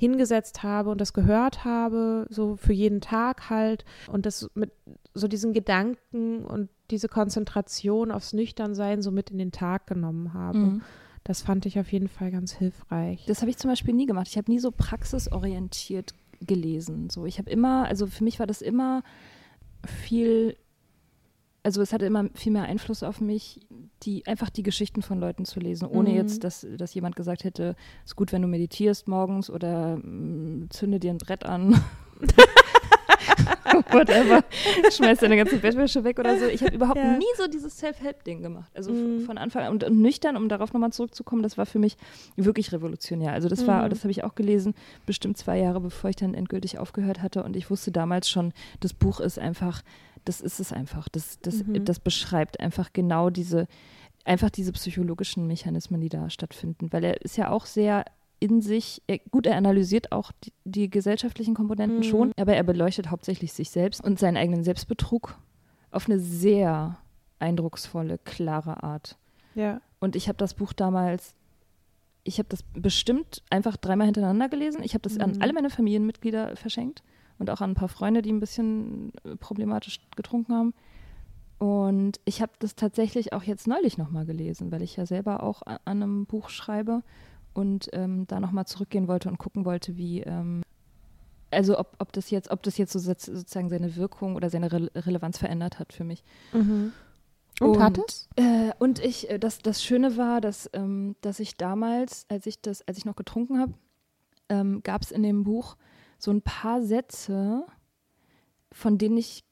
[0.00, 4.72] hingesetzt habe und das gehört habe, so für jeden Tag halt und das mit
[5.12, 10.58] so diesen Gedanken und diese Konzentration aufs Nüchternsein so mit in den Tag genommen habe.
[10.58, 10.82] Mhm.
[11.22, 13.26] Das fand ich auf jeden Fall ganz hilfreich.
[13.26, 14.26] Das habe ich zum Beispiel nie gemacht.
[14.28, 17.10] Ich habe nie so praxisorientiert gelesen.
[17.10, 19.02] So, ich habe immer, also für mich war das immer
[19.86, 20.56] viel,
[21.62, 23.60] also es hatte immer viel mehr Einfluss auf mich,
[24.02, 26.16] die einfach die Geschichten von Leuten zu lesen, ohne mhm.
[26.16, 30.02] jetzt, dass, dass jemand gesagt hätte, es ist gut, wenn du meditierst morgens oder mh,
[30.04, 31.82] mm, zünde dir ein Brett an.
[33.92, 34.44] whatever,
[34.90, 36.46] schmeißt deine ganze Bettwäsche weg oder so.
[36.46, 37.16] Ich habe überhaupt ja.
[37.16, 38.70] nie so dieses Self-Help-Ding gemacht.
[38.74, 39.20] Also mm.
[39.20, 41.96] von Anfang an und, und, nüchtern, um darauf nochmal zurückzukommen, das war für mich
[42.36, 43.32] wirklich revolutionär.
[43.32, 43.90] Also das war, mm.
[43.90, 44.74] das habe ich auch gelesen,
[45.06, 47.42] bestimmt zwei Jahre, bevor ich dann endgültig aufgehört hatte.
[47.42, 49.82] Und ich wusste damals schon, das Buch ist einfach,
[50.24, 51.08] das ist es einfach.
[51.08, 51.84] Das, das, mhm.
[51.84, 53.66] das beschreibt einfach genau diese,
[54.24, 56.92] einfach diese psychologischen Mechanismen, die da stattfinden.
[56.92, 58.04] Weil er ist ja auch sehr
[58.38, 62.04] in sich, er, gut, er analysiert auch die, die gesellschaftlichen Komponenten mhm.
[62.04, 65.38] schon, aber er beleuchtet hauptsächlich sich selbst und seinen eigenen Selbstbetrug
[65.90, 66.96] auf eine sehr
[67.38, 69.18] eindrucksvolle, klare Art.
[69.54, 69.80] Ja.
[69.98, 71.34] Und ich habe das Buch damals,
[72.24, 74.82] ich habe das bestimmt einfach dreimal hintereinander gelesen.
[74.82, 75.22] Ich habe das mhm.
[75.22, 77.02] an alle meine Familienmitglieder verschenkt
[77.40, 80.74] und auch an ein paar Freunde, die ein bisschen äh, problematisch getrunken haben.
[81.58, 85.62] Und ich habe das tatsächlich auch jetzt neulich nochmal gelesen, weil ich ja selber auch
[85.62, 87.02] an einem Buch schreibe
[87.52, 90.62] und ähm, da nochmal zurückgehen wollte und gucken wollte, wie, ähm,
[91.50, 94.90] also ob, ob das jetzt, ob das jetzt so sozusagen seine Wirkung oder seine Re
[94.94, 96.22] Relevanz verändert hat für mich.
[96.52, 96.92] Mhm.
[97.60, 98.28] Und, und, hat es?
[98.36, 102.62] Äh, und ich, äh, das, das Schöne war, dass, ähm, dass ich damals, als ich
[102.62, 103.74] das, als ich noch getrunken habe,
[104.48, 105.76] ähm, gab es in dem Buch
[106.20, 107.64] so ein paar Sätze,
[108.70, 109.44] von denen ich,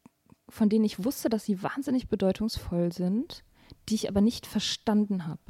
[0.48, 3.42] von denen ich wusste, dass sie wahnsinnig bedeutungsvoll sind,
[3.88, 5.40] die ich aber nicht verstanden habe.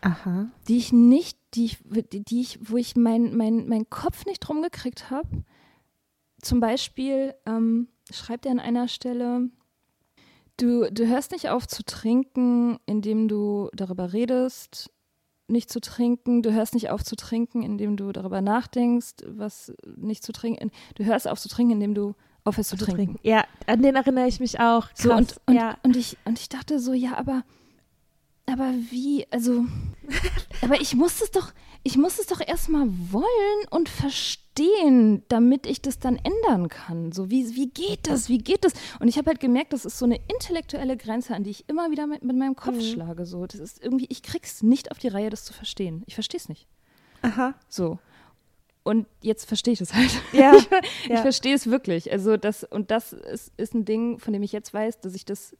[0.00, 0.48] Aha.
[0.68, 4.62] Die ich nicht, die ich, die ich, wo ich meinen mein, mein Kopf nicht drum
[4.62, 5.44] gekriegt habe.
[6.40, 9.48] Zum Beispiel ähm, schreibt er an einer Stelle,
[10.56, 14.90] du, du hörst nicht auf zu trinken, indem du darüber redest,
[15.54, 16.42] nicht zu trinken.
[16.42, 20.70] Du hörst nicht auf zu trinken, indem du darüber nachdenkst, was nicht zu trinken.
[20.96, 22.14] Du hörst auf zu trinken, indem du
[22.44, 23.14] aufhörst zu, zu trinken.
[23.14, 23.20] trinken.
[23.26, 24.88] Ja, an den erinnere ich mich auch.
[24.88, 25.02] Krass.
[25.02, 25.78] So, und, und, ja.
[25.82, 27.42] und, ich, und ich dachte so, ja, aber
[28.46, 29.64] aber wie, also,
[30.60, 31.52] aber ich muss es doch,
[31.86, 37.12] ich muss es doch erstmal wollen und verstehen, damit ich das dann ändern kann.
[37.12, 38.30] So, wie, wie geht das?
[38.30, 38.72] Wie geht das?
[39.00, 41.90] Und ich habe halt gemerkt, das ist so eine intellektuelle Grenze, an die ich immer
[41.90, 42.80] wieder mit, mit meinem Kopf mhm.
[42.80, 43.26] schlage.
[43.26, 46.02] So, das ist irgendwie, ich krieg's nicht auf die Reihe, das zu verstehen.
[46.06, 46.66] Ich verstehe es nicht.
[47.20, 47.54] Aha.
[47.68, 47.98] So.
[48.82, 50.10] Und jetzt verstehe ich es halt.
[50.32, 50.54] Ja,
[51.04, 52.10] ich, ich verstehe es wirklich.
[52.10, 55.26] Also das, und das ist, ist ein Ding, von dem ich jetzt weiß, dass ich
[55.26, 55.54] das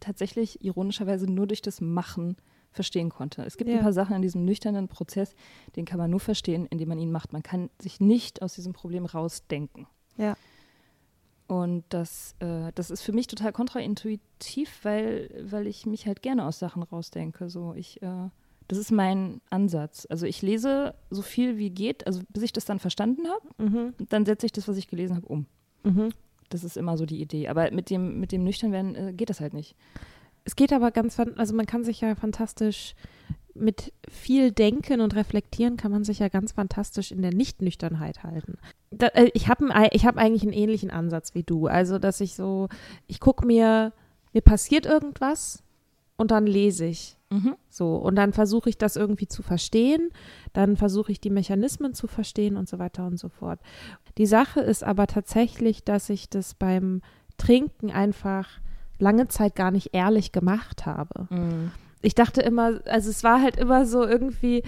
[0.00, 2.36] tatsächlich ironischerweise nur durch das Machen
[2.72, 3.42] verstehen konnte.
[3.44, 3.76] Es gibt ja.
[3.76, 5.34] ein paar Sachen in diesem nüchternen Prozess,
[5.76, 7.32] den kann man nur verstehen, indem man ihn macht.
[7.32, 9.86] Man kann sich nicht aus diesem Problem rausdenken.
[10.16, 10.36] Ja.
[11.48, 16.46] Und das, äh, das ist für mich total kontraintuitiv, weil, weil ich mich halt gerne
[16.46, 17.50] aus Sachen rausdenke.
[17.50, 18.30] So, ich, äh,
[18.68, 20.06] Das ist mein Ansatz.
[20.08, 23.94] Also ich lese so viel wie geht, also bis ich das dann verstanden habe, Mhm.
[24.08, 25.46] dann setze ich das, was ich gelesen habe, um.
[25.82, 26.10] Mhm.
[26.48, 27.48] Das ist immer so die Idee.
[27.48, 29.74] Aber mit dem, mit dem Nüchternwerden äh, geht das halt nicht.
[30.44, 32.94] Es geht aber ganz, also man kann sich ja fantastisch
[33.54, 38.56] mit viel Denken und Reflektieren kann man sich ja ganz fantastisch in der Nichtnüchternheit halten.
[38.90, 41.66] Da, äh, ich habe ich hab eigentlich einen ähnlichen Ansatz wie du.
[41.66, 42.68] Also, dass ich so,
[43.06, 43.92] ich gucke mir,
[44.32, 45.62] mir passiert irgendwas
[46.16, 47.16] und dann lese ich.
[47.30, 47.56] Mhm.
[47.68, 50.10] So, und dann versuche ich das irgendwie zu verstehen,
[50.52, 53.60] dann versuche ich die Mechanismen zu verstehen und so weiter und so fort.
[54.18, 57.00] Die Sache ist aber tatsächlich, dass ich das beim
[57.38, 58.60] Trinken einfach
[59.02, 61.26] lange Zeit gar nicht ehrlich gemacht habe.
[61.28, 61.72] Mhm.
[62.00, 64.62] Ich dachte immer, also es war halt immer so irgendwie,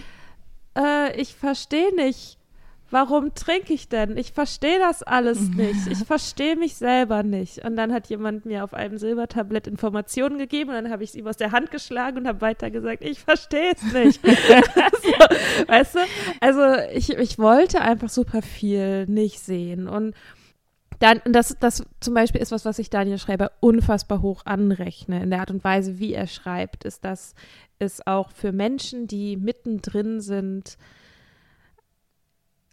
[0.77, 2.39] äh, ich verstehe nicht,
[2.91, 4.17] warum trinke ich denn?
[4.17, 5.87] Ich verstehe das alles nicht.
[5.89, 7.65] Ich verstehe mich selber nicht.
[7.65, 11.17] Und dann hat jemand mir auf einem Silbertablett Informationen gegeben und dann habe ich es
[11.17, 14.21] ihm aus der Hand geschlagen und habe weiter gesagt, ich verstehe es nicht.
[15.03, 15.99] so, weißt du?
[16.41, 19.89] Also ich, ich wollte einfach super viel nicht sehen.
[19.89, 20.15] Und
[21.05, 25.29] dann, das, das zum Beispiel ist was, was ich Daniel Schreiber unfassbar hoch anrechne in
[25.29, 27.35] der Art und Weise, wie er schreibt, ist, dass
[27.79, 30.79] es auch für Menschen, die mittendrin sind,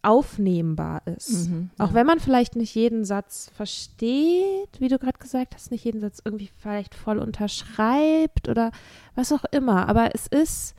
[0.02, 1.50] aufnehmbar ist.
[1.50, 1.94] Mhm, Auch ja.
[1.94, 6.22] wenn man vielleicht nicht jeden Satz versteht, wie du gerade gesagt hast, nicht jeden Satz
[6.24, 8.72] irgendwie vielleicht voll unterschreibt oder
[9.14, 9.90] was auch immer.
[9.90, 10.74] Aber es ist,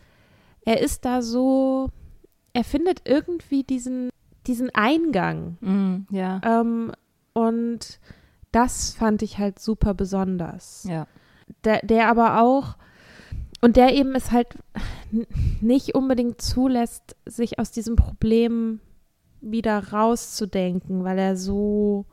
[0.65, 1.91] er ist da so,
[2.55, 4.09] er findet irgendwie diesen,
[4.47, 5.59] diesen Eingang.
[5.61, 6.07] Mhm.
[6.11, 6.41] Ja.
[6.45, 6.93] Ähm,
[7.33, 8.01] und
[8.53, 10.85] das fand ich halt super besonders.
[10.88, 11.07] Ja.
[11.64, 12.77] Der, der aber auch,
[13.61, 14.49] und der eben es halt
[15.61, 18.81] nicht unbedingt zulässt, sich aus diesem Problem
[19.40, 22.07] wieder rauszudenken, weil er so,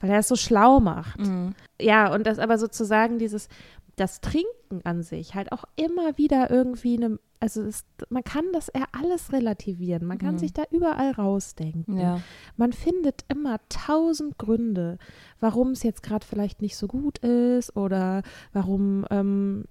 [0.00, 1.20] weil er es so schlau macht.
[1.20, 1.54] Mhm.
[1.80, 3.48] Ja, und das aber sozusagen dieses,
[3.96, 8.70] das Trinken an sich halt auch immer wieder irgendwie eine, also es, man kann das
[8.74, 10.38] ja alles relativieren, man kann Mhm.
[10.38, 11.98] sich da überall rausdenken.
[11.98, 12.20] Ja.
[12.56, 14.98] Man findet immer tausend Gründe,
[15.40, 19.64] warum es jetzt gerade vielleicht nicht so gut ist oder warum ähm,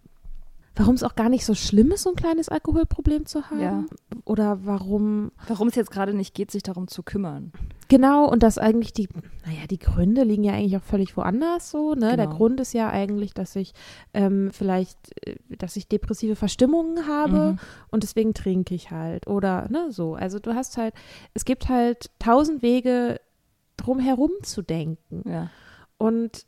[0.75, 3.59] warum es auch gar nicht so schlimm ist, so ein kleines Alkoholproblem zu haben.
[3.61, 3.83] Ja.
[4.25, 7.51] Oder warum, Warum es jetzt gerade nicht geht, sich darum zu kümmern.
[7.89, 9.07] genau, und dass eigentlich die,
[9.45, 12.15] naja, die Gründe liegen ja eigentlich auch völlig woanders so, ne?
[12.17, 12.37] Der Genau.
[12.37, 13.73] Grund ist ja eigentlich, dass ich
[14.15, 17.59] ähm, vielleicht, äh, dass ich depressive Verstimmungen habe Mhm.
[17.91, 19.27] und deswegen trinke ich halt.
[19.27, 20.15] Oder, ne, so.
[20.15, 20.93] Also du hast halt,
[21.35, 23.19] es gibt halt tausend Wege,
[23.77, 25.23] drum herum zu denken.
[25.29, 25.49] Ja.
[25.97, 26.45] Und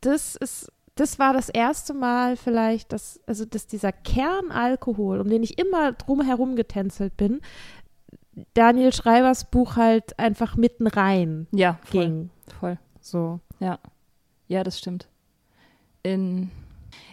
[0.00, 5.42] das ist, das war das erste Mal vielleicht, dass, also dass dieser Kernalkohol, um den
[5.42, 7.40] ich immer drum herum getänzelt bin,
[8.54, 12.04] Daniel Schreibers Buch halt einfach mitten rein Ja, voll.
[12.04, 12.30] ging.
[12.58, 12.78] voll.
[13.00, 13.40] So.
[13.60, 13.78] Ja.
[14.48, 15.08] Ja, das stimmt.
[16.02, 16.50] In,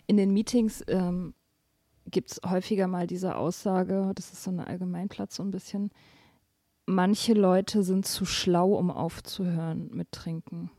[0.07, 1.33] in den Meetings ähm,
[2.09, 5.91] gibt es häufiger mal diese Aussage, das ist so ein Allgemeinplatz so ein bisschen,
[6.85, 10.71] manche Leute sind zu schlau, um aufzuhören mit Trinken.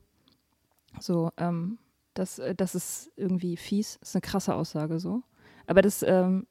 [0.99, 1.79] So, ähm,
[2.15, 5.23] das, äh, das ist irgendwie fies, das ist eine krasse Aussage so.
[5.67, 6.47] Aber das, ähm,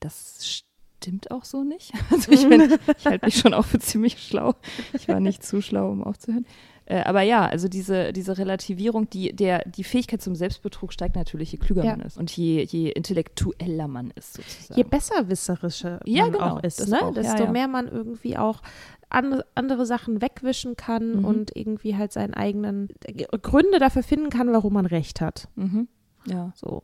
[0.00, 0.64] das
[1.00, 1.92] stimmt auch so nicht.
[2.10, 4.54] Also ich, bin- ich halte mich schon auch für ziemlich schlau.
[4.92, 6.46] Ich war nicht zu schlau, um aufzuhören.
[6.86, 11.50] Äh, aber ja, also diese, diese Relativierung, die, der, die Fähigkeit zum Selbstbetrug steigt natürlich,
[11.52, 11.96] je klüger Ja.
[11.96, 14.76] man ist und je, je intellektueller man ist sozusagen.
[14.78, 17.00] Je besserwisserischer Ja, man genau, auch ist, ne?
[17.02, 17.50] auch, desto ja.
[17.50, 18.60] mehr man irgendwie auch
[19.14, 21.24] andere, andere Sachen wegwischen kann Mhm.
[21.24, 22.88] und irgendwie halt seinen eigenen
[23.42, 25.48] Gründe dafür finden kann, warum man recht hat.
[25.56, 25.88] Mhm.
[26.26, 26.82] Ja, So.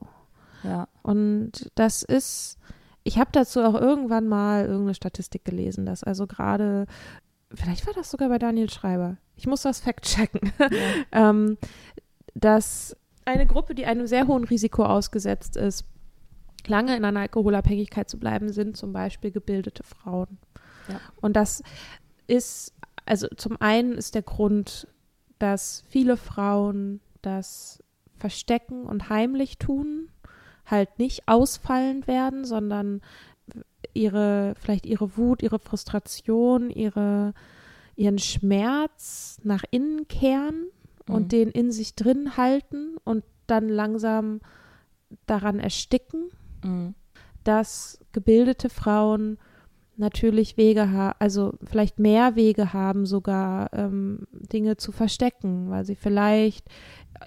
[0.62, 0.88] ja.
[1.03, 2.59] Und das ist,
[3.05, 6.87] ich habe dazu auch irgendwann mal irgendeine Statistik gelesen, dass also gerade,
[7.53, 10.53] vielleicht war das sogar bei Daniel Schreiber, ich muss das fact-checken,
[11.12, 11.57] ähm,
[12.35, 15.85] dass eine Gruppe, die einem sehr hohen Risiko ausgesetzt ist,
[16.66, 20.38] lange in einer Alkoholabhängigkeit zu bleiben, sind zum Beispiel gebildete Frauen.
[20.88, 21.01] Ja.
[21.21, 21.62] Und das
[22.31, 22.73] ist,
[23.07, 24.87] also zum einen ist der Grund,
[25.38, 27.83] dass viele Frauen das
[28.16, 30.09] verstecken und heimlich tun,
[30.66, 33.01] halt nicht ausfallend werden, sondern
[33.95, 37.35] ihre, vielleicht ihre Wut, ihre Frustration, ihre,
[37.97, 40.66] ihren Schmerz nach innen kehren
[41.09, 41.29] und Mhm.
[41.29, 44.40] den in sich drin halten und dann langsam
[45.27, 46.31] daran ersticken,
[46.62, 46.95] Mhm.
[47.43, 49.38] dass gebildete Frauen
[50.01, 55.95] natürlich Wege haben, also vielleicht mehr Wege haben, sogar ähm, Dinge zu verstecken, weil sie
[55.95, 56.67] vielleicht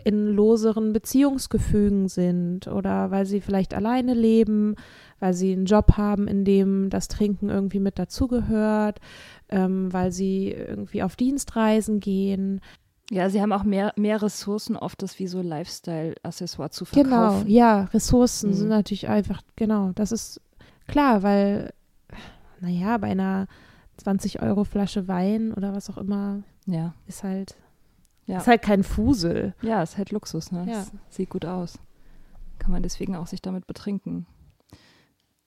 [0.04, 4.76] in loseren Beziehungsgefügen sind oder weil sie vielleicht alleine leben,
[5.20, 9.00] weil sie einen Job haben, in dem das Trinken irgendwie mit dazugehört,
[9.50, 12.60] ähm, weil sie irgendwie auf Dienstreisen gehen.
[13.12, 17.50] Ja, sie haben auch mehr, mehr Ressourcen, oft das wie so Lifestyle-Accessoire zu Genau, verkaufen.
[17.50, 18.54] ja, Ressourcen Mhm.
[18.56, 20.42] sind natürlich einfach, genau, das ist
[20.88, 21.74] klar, weil,
[22.64, 23.48] naja, bei einer
[23.98, 27.56] 20 Euro Flasche Wein oder was auch immer Ja, ist halt,
[28.26, 28.38] Ja.
[28.38, 29.54] ist halt kein Fusel.
[29.62, 30.66] ja ist halt Luxus, ne?
[30.68, 30.86] Ja.
[31.10, 31.78] Sieht gut aus.
[32.60, 34.26] Kann man deswegen auch sich damit betrinken.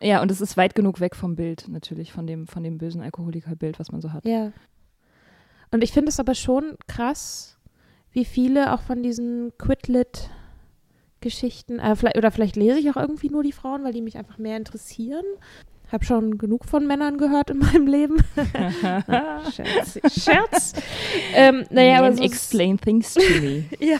[0.02, 3.00] Ja, und es ist weit genug weg vom Bild, natürlich, von dem, von dem bösen
[3.00, 4.26] Alkoholikerbild, was man so hat.
[4.26, 4.52] Ja.
[5.70, 7.58] Und ich finde es aber schon krass,
[8.12, 13.52] wie viele auch von diesen Quidlit-Geschichten, äh, oder vielleicht lese ich auch irgendwie nur die
[13.52, 15.24] Frauen, weil die mich einfach mehr interessieren.
[15.92, 18.16] Habe schon genug von Männern gehört in meinem Leben.
[19.54, 20.00] Scherz.
[20.22, 20.72] Scherz.
[21.34, 23.64] ähm, naja, aber so explain things to me.
[23.78, 23.98] Ja,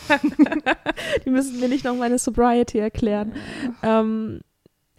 [1.25, 3.33] die müssen mir nicht noch meine Sobriety erklären.
[3.83, 4.41] Ähm,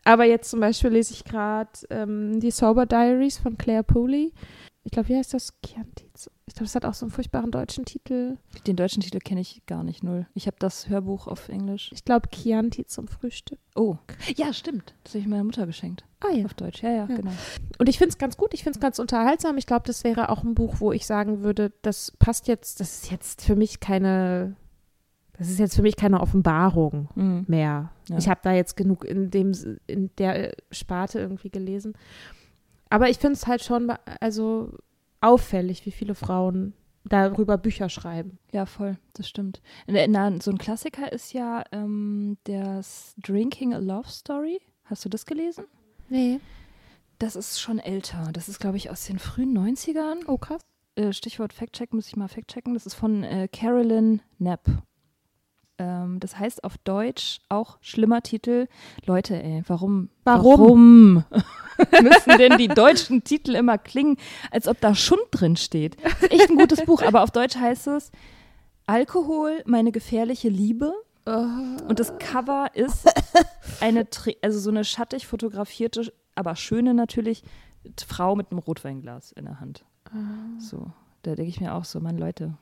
[0.05, 4.33] aber jetzt zum Beispiel lese ich gerade ähm, die Sober Diaries von Claire Pooley.
[4.85, 5.53] Ich glaube, wie heißt das?
[5.64, 6.08] Chianti.
[6.46, 8.37] Ich glaube, das hat auch so einen furchtbaren deutschen Titel.
[8.66, 10.26] Den deutschen Titel kenne ich gar nicht, null.
[10.35, 11.90] Ich habe das Hörbuch auf Englisch.
[11.92, 13.59] Ich glaube, Chianti zum Frühstück.
[13.76, 13.96] Oh,
[14.37, 14.94] ja, stimmt.
[15.04, 16.04] Das habe ich meiner Mutter geschenkt.
[16.20, 16.44] Ah ja.
[16.46, 17.16] Auf Deutsch, ja, ja, Ja.
[17.16, 17.31] genau.
[17.78, 18.54] Und ich finde es ganz gut.
[18.54, 19.57] Ich finde es ganz unterhaltsam.
[19.59, 23.02] Ich glaube, das wäre auch ein Buch, wo ich sagen würde, das passt jetzt, das
[23.04, 24.57] ist jetzt für mich keine,
[25.38, 27.09] das ist jetzt für mich keine Offenbarung.
[27.14, 27.44] Mhm.
[27.46, 27.92] mehr.
[28.09, 28.18] Ja.
[28.18, 29.52] Ich habe da jetzt genug in dem
[29.87, 31.92] in der Sparte irgendwie gelesen.
[32.90, 34.72] Aber ich finde es halt schon also
[35.20, 38.38] auffällig, wie viele Frauen darüber Bücher schreiben.
[38.52, 39.61] Ja, voll, das stimmt.
[39.87, 44.61] Na, na, so ein Klassiker ist ja ähm, das Drinking a Love Story.
[44.85, 45.64] Hast du das gelesen?
[46.09, 46.40] Nee.
[47.18, 48.31] Das ist schon älter.
[48.33, 50.24] Das ist, glaube ich, aus den frühen 90ern.
[50.26, 50.62] Oh, krass.
[50.94, 52.74] Äh, Stichwort Fact-Check, muss ich mal fact-checken.
[52.74, 54.66] Das ist von äh, Carolyn Knapp.
[55.79, 58.67] Ähm, das heißt auf Deutsch auch schlimmer Titel.
[59.07, 60.11] Leute, ey, warum?
[60.25, 60.61] Warum?
[60.61, 61.25] warum
[62.03, 64.17] müssen denn die deutschen Titel immer klingen,
[64.51, 65.97] als ob da Schund drin steht?
[66.03, 68.11] Das ist echt ein gutes Buch, aber auf Deutsch heißt es
[68.87, 70.93] Alkohol, meine gefährliche Liebe.
[71.87, 73.07] Und das Cover ist
[73.81, 74.07] eine,
[74.43, 77.43] also so eine schattig fotografierte, aber schöne natürlich,
[78.07, 79.85] Frau mit einem Rotweinglas in der Hand.
[80.59, 80.91] So,
[81.23, 82.55] da denke ich mir auch so, Mann, Leute.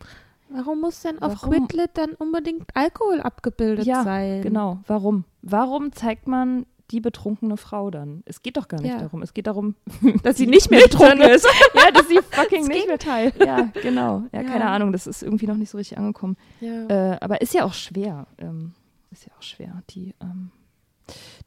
[0.48, 1.66] Warum muss denn auf Warum?
[1.66, 4.42] Quidlet dann unbedingt Alkohol abgebildet ja, sein?
[4.42, 4.78] genau.
[4.87, 5.24] Warum?
[5.42, 8.22] Warum zeigt man die betrunkene Frau dann?
[8.26, 9.00] Es geht doch gar nicht Ja.
[9.00, 9.22] darum.
[9.22, 9.74] Es geht darum,
[10.22, 11.46] Dass sie nicht mehr betrunken ist.
[11.74, 13.32] ja, dass sie fucking Das nicht Gegenteil.
[13.44, 14.22] Ja, genau.
[14.32, 14.48] Ja, Ja.
[14.48, 14.92] keine Ahnung.
[14.92, 16.37] Das ist irgendwie noch nicht so richtig angekommen.
[16.61, 16.87] Ja.
[17.14, 18.26] Äh, aber ist ja auch schwer.
[18.38, 18.72] Ähm,
[19.11, 20.50] ist ja auch schwer, die, ähm,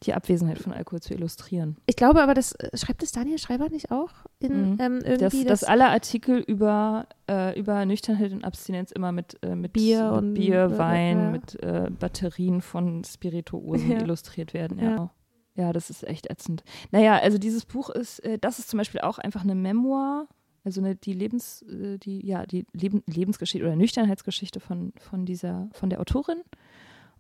[0.04, 1.76] die Abwesenheit von Alkohol zu illustrieren.
[1.86, 4.12] Ich glaube aber, das äh, schreibt es Daniel Schreiber nicht auch?
[4.40, 4.78] In, Mhm.
[4.80, 9.56] ähm, Dass, irgendwie dass alle Artikel über, äh, über Nüchternheit und Abstinenz immer mit, äh,
[9.56, 11.30] mit Bier und- Bier, Wein, ja.
[11.32, 14.02] mit äh, Batterien von Spirituosen Ja.
[14.02, 14.80] illustriert werden.
[14.80, 14.90] Ja.
[14.96, 15.12] Ja.
[15.56, 16.64] ja, das ist echt ätzend.
[16.92, 20.28] Naja, also dieses Buch ist, äh, das ist zum Beispiel auch einfach eine Memoir,
[20.64, 25.68] also eine, die Lebens, äh, die, ja, die Leben, Lebensgeschichte oder Nüchternheitsgeschichte von, von dieser,
[25.74, 26.42] von der Autorin.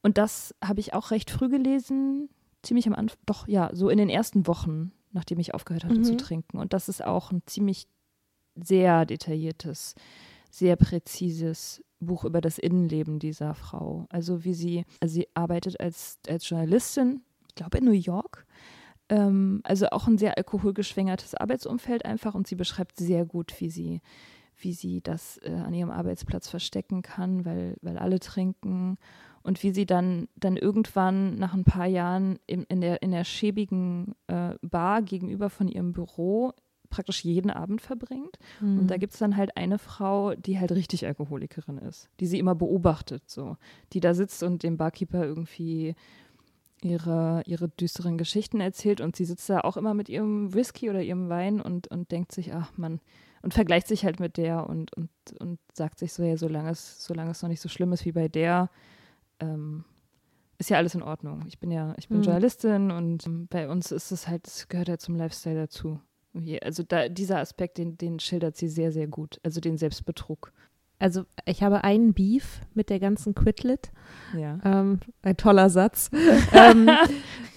[0.01, 2.29] Und das habe ich auch recht früh gelesen,
[2.63, 6.13] ziemlich am Anfang, doch ja, so in den ersten Wochen, nachdem ich aufgehört hatte zu
[6.13, 6.17] Mhm.
[6.17, 6.57] trinken.
[6.57, 7.87] Und das ist auch ein ziemlich
[8.55, 9.95] sehr detailliertes,
[10.51, 14.05] sehr präzises Buch über das Innenleben dieser Frau.
[14.09, 18.45] Also wie sie, also sie arbeitet als, als Journalistin, ich glaube in New York.
[19.09, 24.01] Ähm, also auch ein sehr alkoholgeschwängertes Arbeitsumfeld einfach und sie beschreibt sehr gut, wie sie,
[24.57, 28.97] wie sie das äh, an ihrem Arbeitsplatz verstecken kann, weil, weil alle trinken
[29.49, 33.23] und wie sie dann, dann irgendwann nach ein paar Jahren in, in, der, in der
[33.23, 36.53] schäbigen äh, Bar gegenüber von ihrem Büro
[36.91, 38.37] praktisch jeden Abend verbringt.
[38.77, 42.37] Und da gibt es dann halt eine Frau, die halt richtig Alkoholikerin ist, die sie
[42.37, 43.57] immer beobachtet, so,
[43.91, 45.95] die da sitzt und dem Barkeeper irgendwie
[46.83, 51.01] ihre, ihre düsteren Geschichten erzählt und sie sitzt da auch immer mit ihrem Whisky oder
[51.01, 53.01] ihrem Wein und, und denkt sich, ach man,
[53.41, 55.09] und vergleicht sich halt mit der und, und,
[55.39, 58.11] und sagt sich so, ja, solange es, solange es noch nicht so schlimm ist wie
[58.11, 58.69] bei der,
[59.39, 59.85] ähm,
[60.57, 61.45] ist ja alles in Ordnung.
[61.47, 62.23] Ich bin ja, ich bin Mhm.
[62.23, 65.99] Journalistin und ähm, bei uns ist es halt, es gehört halt zum Lifestyle dazu.
[66.61, 69.39] Also da, dieser Aspekt, den, den schildert sie sehr, sehr gut.
[69.43, 70.53] Also den Selbstbetrug.
[70.99, 73.91] Also ich habe einen Beef mit der ganzen Quidlet.
[74.37, 74.59] Ja.
[74.63, 76.11] Ähm, ein toller Satz.
[76.53, 76.89] ähm,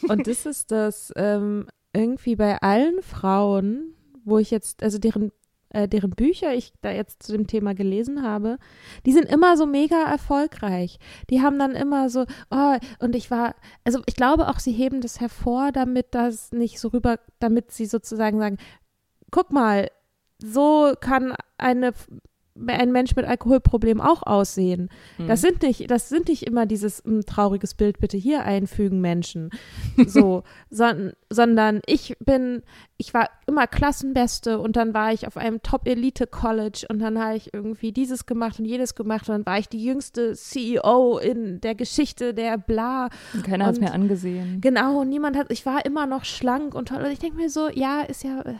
[0.08, 5.32] und das ist das ähm, irgendwie bei allen Frauen, wo ich jetzt, also deren,
[5.72, 8.58] äh, deren Bücher ich da jetzt zu dem Thema gelesen habe,
[9.06, 10.98] die sind immer so mega erfolgreich.
[11.30, 13.54] Die haben dann immer so, oh, und ich war,
[13.84, 17.86] also ich glaube auch, sie heben das hervor, damit das nicht so rüber, damit sie
[17.86, 18.58] sozusagen sagen,
[19.30, 19.90] guck mal,
[20.38, 21.92] so kann eine
[22.66, 24.90] ein Mensch mit Alkoholproblem auch aussehen.
[25.16, 25.26] Hm.
[25.26, 29.50] Das sind nicht, das sind nicht immer dieses mm, trauriges Bild bitte hier einfügen Menschen,
[30.06, 32.62] so, son, sondern ich bin,
[32.98, 37.54] ich war immer Klassenbeste und dann war ich auf einem Top-Elite-College und dann habe ich
[37.54, 41.74] irgendwie dieses gemacht und jedes gemacht und dann war ich die jüngste CEO in der
[41.74, 43.08] Geschichte der Bla.
[43.32, 44.60] Und Keiner hat es mir angesehen.
[44.60, 47.68] Genau, niemand hat, ich war immer noch schlank und toll und ich denke mir so,
[47.70, 48.54] ja, ist ja äh,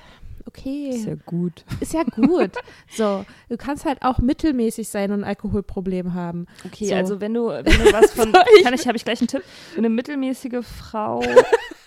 [0.47, 1.65] okay Ist ja gut.
[1.81, 2.53] ist ja gut.
[2.91, 6.47] so, du kannst halt auch mittelmäßig sein und ein Alkoholproblem haben.
[6.65, 6.95] Okay, So.
[6.95, 8.33] also wenn du, wenn du was von,
[8.63, 9.43] kann ich, habe ich gleich einen Tipp.
[9.77, 11.21] Eine mittelmäßige Frau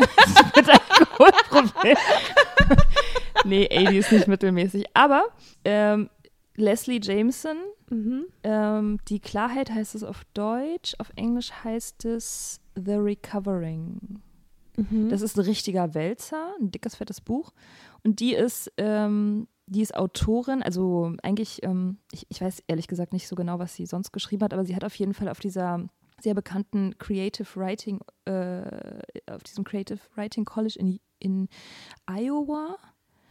[0.56, 1.97] mit Alkoholproblem.
[3.45, 4.86] nee, ey, die ist nicht mittelmäßig.
[4.93, 5.24] Aber
[5.64, 6.10] ähm,
[6.56, 7.58] Leslie Jameson,
[7.91, 8.26] Mhm.
[8.43, 14.20] ähm, die Klarheit heißt es auf Deutsch, auf Englisch heißt es The Recovering.
[14.76, 15.10] Mhm.
[15.10, 17.51] Das ist ein richtiger Wälzer, ein dickes, fettes Buch.
[18.06, 23.14] Und die ist, ähm, die ist Autorin, also eigentlich, ähm, ich, ich weiß ehrlich gesagt
[23.14, 25.39] nicht so genau, was sie sonst geschrieben hat, aber sie hat auf jeden Fall auf
[25.39, 25.88] dieser
[26.22, 28.62] sehr bekannten Creative Writing, äh,
[29.30, 31.49] auf diesem Creative Writing College in, in
[32.06, 32.78] Iowa.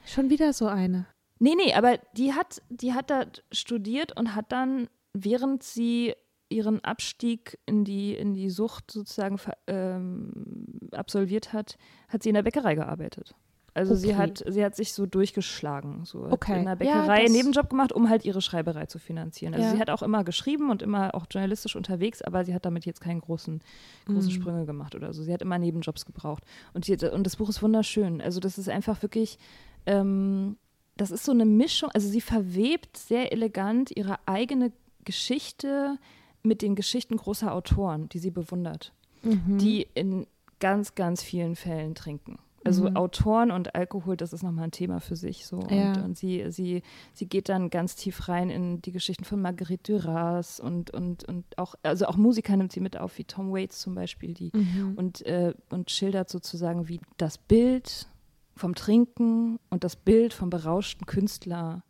[0.05, 1.07] Schon wieder so eine.
[1.39, 6.14] Nee, nee, aber die hat, die hat da studiert und hat dann, während sie
[6.49, 12.43] ihren Abstieg in die, in die Sucht sozusagen ähm, absolviert hat, hat sie in der
[12.43, 13.35] Bäckerei gearbeitet.
[13.77, 14.16] Also sie Okay.
[14.16, 16.59] hat, sie hat sich so durchgeschlagen, so Okay.
[16.61, 19.53] in der Ja, Bäckerei einen Nebenjob gemacht, um halt ihre Schreiberei zu finanzieren.
[19.53, 19.72] Also Ja.
[19.75, 23.01] sie hat auch immer geschrieben und immer auch journalistisch unterwegs, aber sie hat damit jetzt
[23.01, 23.61] keinen großen,
[24.07, 24.31] großen Mhm.
[24.31, 25.25] Sprünge gemacht oder so.
[25.25, 26.45] Sie hat immer Nebenjobs gebraucht.
[26.72, 28.20] Und, die, und das Buch ist wunderschön.
[28.20, 29.39] Also das ist einfach wirklich,
[29.87, 30.57] ähm,
[30.97, 34.70] das ist so eine Mischung, also sie verwebt sehr elegant ihre eigene
[35.05, 35.99] Geschichte
[36.45, 39.59] mit den Geschichten großer Autoren, die sie bewundert, Mhm.
[39.59, 40.27] die in
[40.61, 42.39] ganz, ganz vielen Fällen trinken.
[42.64, 42.96] Also Mhm.
[42.96, 45.46] Autoren und Alkohol, das ist nochmal ein Thema für sich.
[45.46, 45.60] So.
[45.70, 45.92] Ja.
[45.92, 49.92] Und, und sie, sie, sie geht dann ganz tief rein in die Geschichten von Marguerite
[50.00, 53.80] Duras und, und, und auch, also auch Musiker nimmt sie mit auf, wie Tom Waits
[53.80, 54.94] zum Beispiel, die Mhm.
[54.96, 58.08] und, äh, und schildert sozusagen, wie das Bild
[58.56, 61.82] vom Trinken und das Bild vom berauschten Künstler,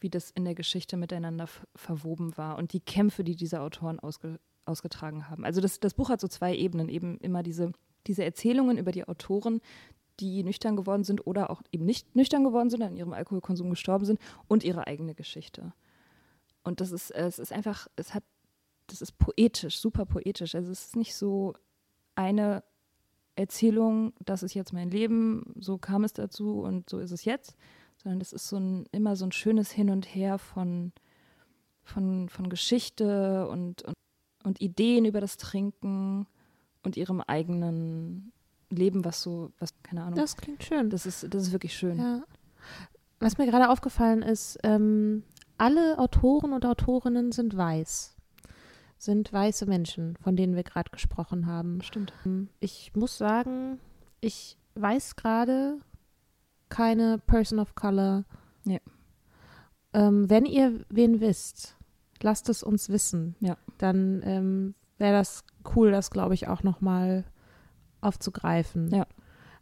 [0.00, 4.38] wie das in der Geschichte miteinander verwoben war und die Kämpfe, die diese Autoren ausge
[4.64, 5.46] ausgetragen haben.
[5.46, 7.72] Also das, das Buch hat so zwei Ebenen, eben immer diese,
[8.06, 9.60] diese Erzählungen über die Autoren,
[10.20, 14.04] die nüchtern geworden sind oder auch eben nicht nüchtern geworden sind, an ihrem Alkoholkonsum gestorben
[14.04, 15.72] sind und ihre eigene Geschichte.
[16.64, 18.24] Und das ist, es ist einfach, es hat,
[18.88, 20.54] das ist poetisch, super poetisch.
[20.54, 21.54] Also es ist nicht so
[22.14, 22.62] eine
[23.36, 27.56] Erzählung, das ist jetzt mein Leben, so kam es dazu und so ist es jetzt,
[27.96, 30.92] sondern das ist so ein, immer so ein schönes Hin und Her von,
[31.82, 33.94] von, von Geschichte und, und,
[34.42, 36.26] und Ideen über das Trinken
[36.82, 38.32] und ihrem eigenen
[38.70, 40.14] Leben, was so, was, keine Ahnung.
[40.14, 40.90] Das klingt schön.
[40.90, 41.98] Das ist, das ist wirklich schön.
[41.98, 42.22] Ja.
[43.20, 45.24] Was mir gerade aufgefallen ist, ähm,
[45.56, 48.14] alle Autoren und Autorinnen sind weiß.
[48.98, 51.80] Sind weiße Menschen, von denen wir gerade gesprochen haben.
[51.82, 52.12] Stimmt.
[52.60, 53.78] Ich muss sagen,
[54.20, 55.78] ich weiß gerade
[56.68, 58.24] keine Person of Color.
[58.64, 58.78] Ja.
[59.92, 61.76] Ähm, wenn ihr wen wisst,
[62.22, 63.36] lasst es uns wissen.
[63.40, 63.56] Ja.
[63.78, 65.44] Dann ähm, wäre das
[65.74, 67.24] cool, das glaube ich auch nochmal
[68.00, 68.88] aufzugreifen.
[68.94, 69.06] Ja.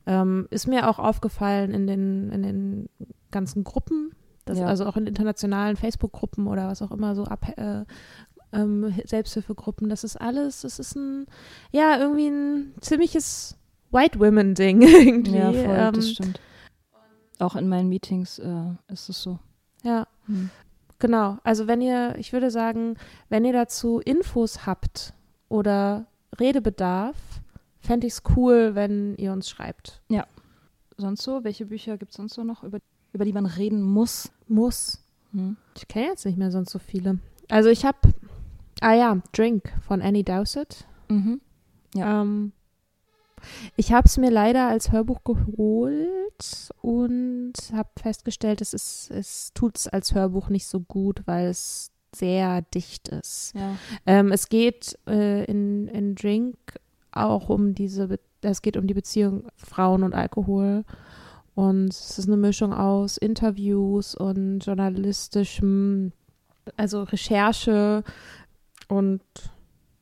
[0.06, 2.88] Ähm, ist mir auch aufgefallen in den, in den
[3.30, 4.12] ganzen Gruppen,
[4.48, 4.66] Ja.
[4.66, 7.84] also auch in internationalen Facebook-Gruppen oder was auch immer, so ab, äh,
[8.52, 11.26] ähm, Selbsthilfegruppen, das ist alles, das ist ein,
[11.72, 13.56] ja, irgendwie ein ziemliches
[13.90, 15.36] White Women-Ding irgendwie.
[15.36, 16.40] Ja, voll, ähm, das stimmt.
[17.40, 19.38] Auch in meinen Meetings äh, ist es so.
[19.82, 20.50] ja, Hm.
[20.98, 21.38] genau.
[21.44, 22.96] Also wenn ihr, ich würde sagen,
[23.28, 25.12] wenn ihr dazu Infos habt
[25.48, 26.06] oder
[26.40, 27.16] Redebedarf,
[27.86, 30.02] fände ich es cool, wenn ihr uns schreibt.
[30.98, 31.44] Sonst so?
[31.44, 32.78] Welche Bücher gibt es sonst so noch, über,
[33.12, 34.30] über die man reden muss?
[34.48, 35.02] Muss.
[35.32, 35.56] Hm.
[35.76, 37.18] Ich kenne jetzt nicht mehr sonst so viele.
[37.48, 37.98] Also ich habe,
[38.80, 40.86] ah ja, Drink von Annie Dowsett.
[41.08, 41.40] Mhm.
[41.94, 42.22] Ja.
[42.22, 42.52] Ähm,
[43.76, 49.76] ich habe es mir leider als Hörbuch geholt und habe festgestellt, es, ist, es tut
[49.76, 53.52] es als Hörbuch nicht so gut, weil es sehr dicht ist.
[53.54, 53.76] Ja.
[54.06, 56.56] Ähm, es geht äh, in, in Drink
[57.16, 60.84] auch um diese, es geht um die Beziehung Frauen und Alkohol.
[61.54, 66.12] Und es ist eine Mischung aus Interviews und journalistischem,
[66.76, 68.04] also Recherche
[68.88, 69.22] und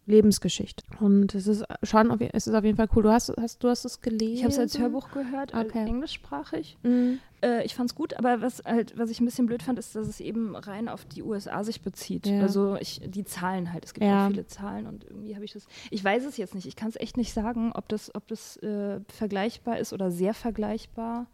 [0.06, 0.84] Lebensgeschichte.
[1.00, 3.02] Und es ist schon, auf, es ist auf jeden Fall cool.
[3.04, 4.34] Du hast, hast, du hast es gelesen?
[4.34, 5.86] Ich habe es als Hörbuch gehört, als Okay.
[5.86, 6.76] englischsprachig.
[6.82, 7.18] Mhm.
[7.42, 9.94] Äh, ich fand es gut, aber was halt, was ich ein bisschen blöd fand, ist,
[9.96, 12.26] dass es eben rein auf die USA sich bezieht.
[12.26, 12.40] Ja.
[12.42, 13.84] Also ich, die Zahlen halt.
[13.86, 14.28] Es gibt Ja.
[14.28, 15.66] viele Zahlen und irgendwie habe ich das.
[15.90, 16.66] Ich weiß es jetzt nicht.
[16.66, 20.34] Ich kann es echt nicht sagen, ob das, ob das äh, vergleichbar ist oder sehr
[20.34, 21.26] vergleichbar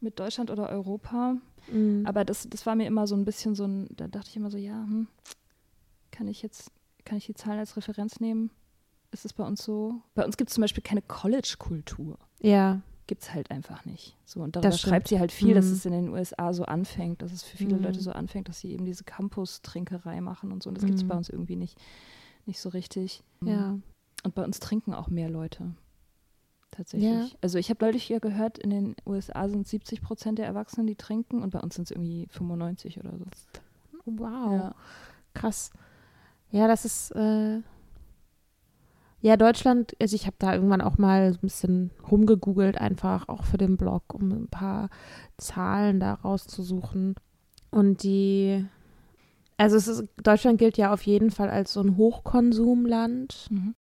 [0.00, 1.36] mit Deutschland oder Europa.
[1.70, 2.02] Mhm.
[2.06, 4.50] Aber das, das war mir immer so ein bisschen so ein, da dachte ich immer
[4.50, 5.06] so, ja, hm,
[6.10, 6.70] kann ich jetzt,
[7.04, 8.50] kann ich die Zahlen als Referenz nehmen?
[9.10, 10.02] Ist es bei uns so?
[10.14, 12.18] Bei uns gibt es zum Beispiel keine College-Kultur.
[12.40, 14.16] ja, Gibt es halt einfach nicht.
[14.24, 15.72] So, und darüber schreibt sie halt viel, dass Mhm.
[15.74, 17.82] es in den USA so anfängt, dass es für viele Mhm.
[17.82, 20.70] Leute so anfängt, dass sie eben diese Campus-Trinkerei machen und so.
[20.70, 21.08] Und das gibt es Mhm.
[21.08, 21.78] bei uns irgendwie nicht,
[22.46, 23.22] nicht so richtig.
[23.42, 23.78] ja.
[24.24, 25.74] Und bei uns trinken auch mehr Leute.
[26.70, 27.32] Tatsächlich.
[27.32, 27.38] Ja.
[27.42, 30.96] Also ich habe deutlich ja gehört, in den USA sind 70 Prozent der Erwachsenen, die
[30.96, 33.26] trinken und bei uns sind es irgendwie 95 oder so.
[34.06, 34.52] Wow.
[34.52, 34.74] Ja.
[35.34, 35.70] Krass.
[36.54, 37.60] Ja, das ist, äh,
[39.20, 43.56] ja, Deutschland, also ich habe da irgendwann auch mal ein bisschen rumgegoogelt, einfach auch für
[43.56, 44.90] den Blog, um ein paar
[45.38, 47.14] Zahlen da rauszusuchen.
[47.70, 48.64] Und die,
[49.58, 53.48] also es ist, Deutschland gilt ja auf jeden Fall als so ein Hochkonsumland.
[53.50, 53.74] Mhm.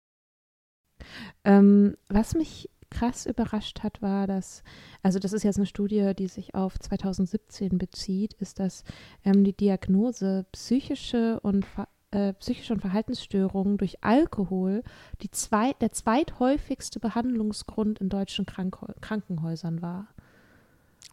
[1.43, 4.63] Ähm, was mich krass überrascht hat, war, dass,
[5.01, 8.83] also das ist jetzt eine Studie, die sich auf 2017 bezieht, ist, dass
[9.25, 14.83] ähm, die Diagnose psychische und, Ver- äh, psychische und Verhaltensstörungen durch Alkohol
[15.21, 20.07] die zweit, der zweithäufigste Behandlungsgrund in deutschen Krankhäu Krankenhäusern war.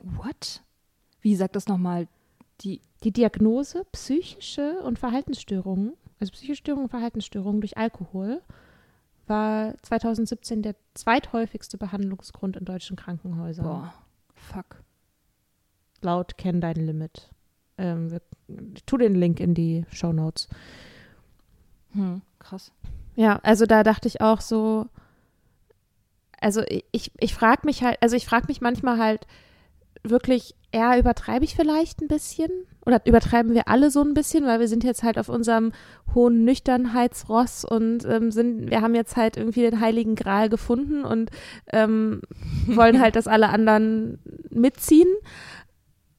[0.01, 0.62] What?
[1.20, 2.07] Wie sagt das nochmal?
[2.61, 8.42] Die, Die Diagnose psychische und Verhaltensstörungen, also psychische Störungen und Verhaltensstörungen durch Alkohol,
[9.26, 13.64] war 2017 der zweithäufigste Behandlungsgrund in deutschen Krankenhäusern.
[13.64, 13.94] boah,
[14.34, 14.82] fuck.
[16.03, 17.30] laut Kenn Dein Limit.
[17.78, 18.20] Ähm, wir,
[18.74, 20.48] ich tu den Link in die Show Notes.
[21.93, 22.72] Hm, krass.
[23.16, 24.86] Ja, also da dachte ich auch so,
[26.41, 26.62] also
[26.93, 29.26] ich, ich frage mich halt, also ich frage mich manchmal halt
[30.03, 32.51] wirklich, eher übertreibe ich vielleicht ein bisschen
[32.86, 35.72] oder übertreiben wir alle so ein bisschen, weil wir sind jetzt halt auf unserem
[36.14, 41.30] hohen Nüchternheitsross und ähm, sind, wir haben jetzt halt irgendwie den heiligen Gral gefunden und
[41.72, 42.22] ähm,
[42.66, 44.18] wollen halt, dass alle anderen
[44.51, 45.09] mitziehen.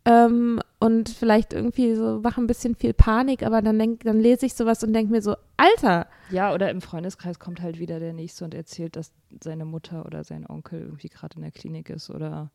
[0.05, 4.47] Ähm, und vielleicht irgendwie so machen ein bisschen viel Panik, aber dann denk, dann lese
[4.47, 8.13] ich sowas und denke mir so, Alter, Ja, oder im Freundeskreis kommt halt wieder der
[8.13, 9.11] Nächste und erzählt, dass
[9.43, 12.51] seine Mutter oder sein Onkel irgendwie gerade in der Klinik ist oder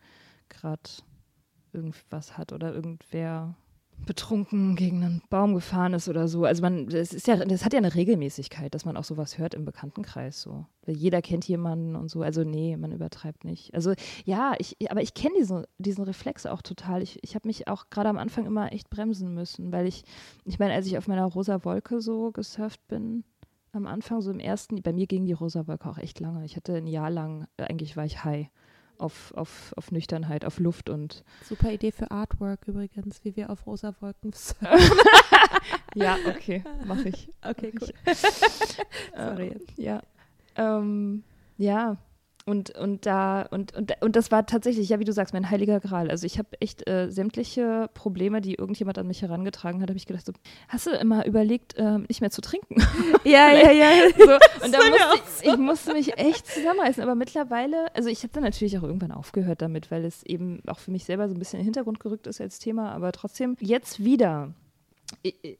[0.49, 0.83] gerade
[1.73, 3.55] irgendwas hat oder irgendwer
[4.05, 6.45] betrunken gegen einen Baum gefahren ist oder so.
[6.45, 9.55] Also man, das ist ja, das hat ja eine Regelmäßigkeit, dass man auch sowas hört
[9.55, 10.67] im Bekanntenkreis so.
[10.87, 12.23] Jeder kennt jemanden und so.
[12.23, 13.75] Also nee, man übertreibt nicht.
[13.75, 13.95] Also
[14.25, 17.03] ja, ich, aber ich kenne diesen, diesen Reflex auch total.
[17.03, 20.05] Ich, ich habe mich auch gerade am Anfang immer echt bremsen müssen, weil ich,
[20.45, 23.25] ich meine, als ich auf meiner rosa Wolke so gesurft bin,
[23.73, 26.45] am Anfang, so im ersten, bei mir ging die rosa Wolke auch echt lange.
[26.45, 28.49] Ich hatte ein Jahr lang, äh, eigentlich war ich high
[28.99, 33.67] auf, auf, auf Nüchternheit, auf Luft und Super Idee für Artwork übrigens, wie wir auf
[33.67, 34.33] rosa Wolken.
[35.95, 37.29] ja, okay, mache ich.
[37.43, 37.95] okay, Mach cool.
[38.07, 38.19] ich.
[39.17, 39.49] Sorry.
[39.49, 40.03] Ähm, ja.
[40.57, 41.25] Ähm,
[41.59, 41.97] ja.
[42.49, 45.81] Und, und da, und, und, und das war tatsächlich, ja, wie du sagst, mein heiliger
[45.81, 46.09] Gral.
[46.09, 50.07] Also ich habe echt äh, sämtliche Probleme, die irgendjemand an mich herangetragen hat, habe ich
[50.07, 50.33] gedacht, so,
[50.69, 52.77] hast du immer überlegt, ähm, nicht mehr zu trinken?
[53.25, 53.91] Ja, ja, ja.
[54.17, 57.03] So, und da musste ich, ich musste mich echt zusammenreißen.
[57.03, 60.79] Aber mittlerweile, also ich habe dann natürlich auch irgendwann aufgehört damit, weil es eben auch
[60.79, 62.93] für mich selber so ein bisschen in den Hintergrund gerückt ist als Thema.
[62.93, 64.55] Aber trotzdem, jetzt wieder,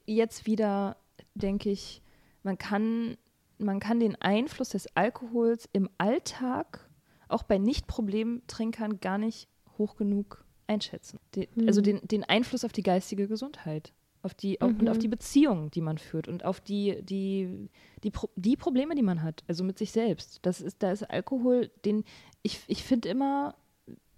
[0.05, 0.95] jetzt wieder
[1.35, 2.01] denke ich,
[2.43, 3.17] man kann,
[3.57, 6.89] man kann den Einfluss des Alkohols im Alltag
[7.27, 9.47] auch bei Nicht-Problemtrinkern gar nicht
[9.77, 11.19] hoch genug einschätzen.
[11.35, 11.85] Den, Also Mhm.
[11.85, 13.93] den, den Einfluss auf die geistige Gesundheit.
[14.23, 15.01] Auf die, auf, und auf Mhm.
[15.01, 17.69] die Beziehungen, die man führt und auf die, die,
[18.03, 20.39] die, Pro die Probleme, die man hat, also mit sich selbst.
[20.41, 22.03] Das ist, da ist Alkohol, den,
[22.41, 23.55] ich, ich finde immer,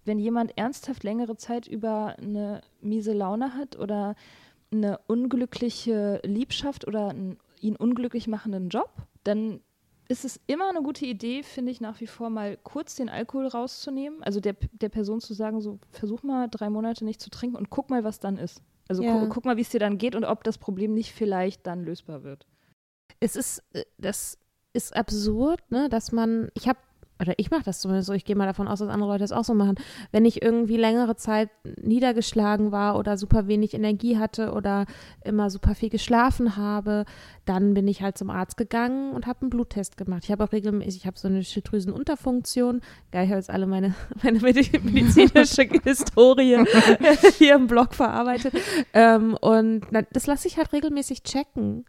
[0.05, 4.15] wenn jemand ernsthaft längere Zeit über eine miese Laune hat oder
[4.71, 8.89] eine unglückliche Liebschaft oder einen ihn unglücklich machenden Job,
[9.23, 9.61] dann
[10.07, 13.45] ist es immer eine gute Idee, finde ich nach wie vor mal kurz den Alkohol
[13.47, 14.23] rauszunehmen.
[14.23, 17.69] Also der, der Person zu sagen, so versuch mal drei Monate nicht zu trinken und
[17.69, 18.63] guck mal, was dann ist.
[18.87, 19.19] Also Ja.
[19.19, 21.83] gu guck mal, wie es dir dann geht und ob das Problem nicht vielleicht dann
[21.83, 22.47] lösbar wird.
[23.19, 24.39] Es ist, äh, das
[24.73, 26.79] ist absurd, ne, dass man, ich habe,
[27.21, 29.31] oder ich mache das zumindest so, ich gehe mal davon aus, dass andere Leute das
[29.31, 29.75] auch so machen,
[30.11, 31.49] wenn ich irgendwie längere Zeit
[31.81, 34.85] niedergeschlagen war oder super wenig Energie hatte oder
[35.23, 37.05] immer super viel geschlafen habe,
[37.45, 40.23] dann bin ich halt zum Arzt gegangen und habe einen Bluttest gemacht.
[40.23, 43.95] Ich habe auch regelmäßig, ich habe so eine Schilddrüsenunterfunktion, geil, ich habe jetzt alle meine,
[44.23, 46.63] meine medi- medizinische Historie
[47.37, 48.53] hier im Blog verarbeitet.
[48.93, 49.81] Ähm, und
[50.13, 51.85] das lasse ich halt regelmäßig checken.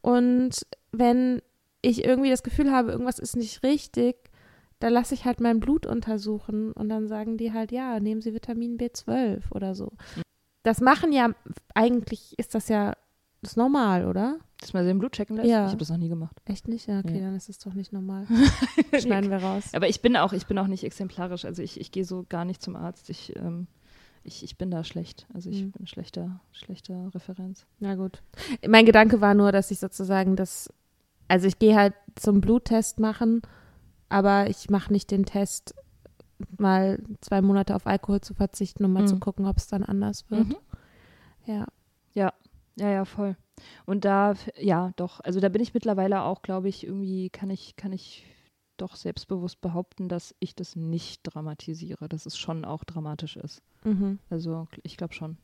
[0.00, 1.40] Und wenn
[1.82, 4.16] ich irgendwie das Gefühl habe, irgendwas ist nicht richtig,
[4.82, 8.34] dann lasse ich halt mein Blut untersuchen und dann sagen die halt, ja, nehmen Sie
[8.34, 9.92] Vitamin B12 oder so.
[10.62, 11.30] Das machen ja,
[11.74, 12.94] eigentlich ist das ja
[13.40, 14.38] das ist normal, oder?
[14.60, 15.48] Dass man den Blut checken lässt?
[15.48, 15.64] Ja.
[15.64, 16.36] Ich habe das noch nie gemacht.
[16.44, 16.86] Echt nicht?
[16.86, 17.20] Ja, okay, Nee.
[17.22, 18.24] dann ist es doch nicht normal.
[19.00, 19.64] Schneiden wir raus.
[19.72, 21.44] Aber ich bin auch, ich bin auch nicht exemplarisch.
[21.44, 23.10] Also ich, ich gehe so gar nicht zum Arzt.
[23.10, 23.66] Ich, ähm,
[24.22, 25.26] ich, ich bin da schlecht.
[25.34, 25.72] Also ich Mhm.
[25.72, 27.66] bin schlechter, schlechter Referenz.
[27.80, 28.22] Na gut.
[28.64, 30.72] Mein Gedanke war nur, dass ich sozusagen das,
[31.26, 33.42] also ich gehe halt zum Bluttest machen,
[34.12, 35.74] aber ich mache nicht den Test,
[36.58, 39.06] mal zwei Monate auf Alkohol zu verzichten, um mal Mhm.
[39.08, 40.48] zu gucken, ob es dann anders wird.
[40.48, 40.56] Mhm.
[41.46, 41.66] Ja.
[42.14, 43.36] Ja, ja, voll.
[43.84, 45.20] Und da, ja, doch.
[45.20, 48.24] Also da bin ich mittlerweile auch, glaube ich, irgendwie kann ich, kann ich
[48.78, 53.60] doch selbstbewusst behaupten, dass ich das nicht dramatisiere, dass es schon auch dramatisch ist.
[53.84, 54.18] Mhm.
[54.30, 55.36] Also ich glaube schon.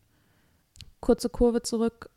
[1.01, 2.09] Kurze Kurve zurück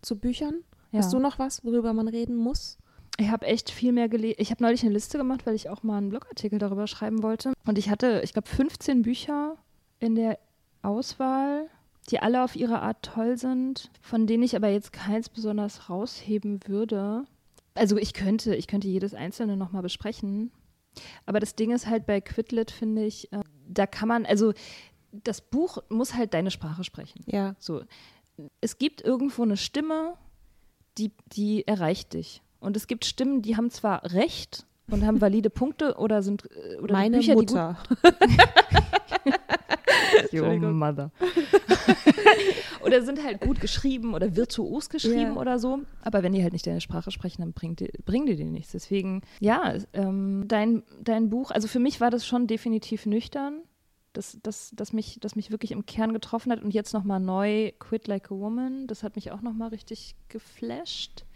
[0.00, 0.62] zu Büchern.
[0.90, 1.00] Ja.
[1.00, 2.78] Hast du noch was, worüber man reden muss?
[3.18, 4.36] Ich habe echt viel mehr gelesen.
[4.38, 7.52] Ich habe neulich eine Liste gemacht, weil ich auch mal einen Blogartikel darüber schreiben wollte.
[7.64, 9.56] Und ich hatte, ich glaube, 15 Bücher
[10.00, 10.38] in der
[10.82, 11.68] Auswahl,
[12.10, 16.60] die alle auf ihre Art toll sind, von denen ich aber jetzt keins besonders rausheben
[16.66, 17.24] würde.
[17.74, 20.52] Also ich könnte, ich könnte jedes einzelne nochmal besprechen.
[21.24, 24.52] Aber das Ding ist halt bei Quidlit, finde ich, äh, da kann man, also
[25.12, 27.22] das Buch muss halt deine Sprache sprechen.
[27.26, 27.54] Ja.
[27.58, 27.82] So,
[28.60, 30.14] es gibt irgendwo eine Stimme,
[30.98, 32.42] die, die erreicht dich.
[32.66, 36.78] Und es gibt Stimmen, die haben zwar recht und haben valide Punkte oder sind äh,
[36.80, 37.78] oder Meine Bücher, Mutter.
[40.20, 40.76] Entschuldigung.
[40.76, 41.12] Mother.
[42.84, 45.36] oder sind halt gut geschrieben oder virtuos geschrieben Ja.
[45.36, 45.78] oder so.
[46.02, 48.72] Aber wenn die halt nicht deine Sprache sprechen, dann bringt die, bringen die dir nichts.
[48.72, 53.60] Deswegen, ja, ähm, dein, dein Buch, also für mich war das schon definitiv nüchtern.
[54.12, 57.70] Das, das, das, mich, das mich wirklich im Kern getroffen hat und jetzt nochmal neu
[57.78, 61.26] Quit Like a Woman, das hat mich auch nochmal richtig geflasht.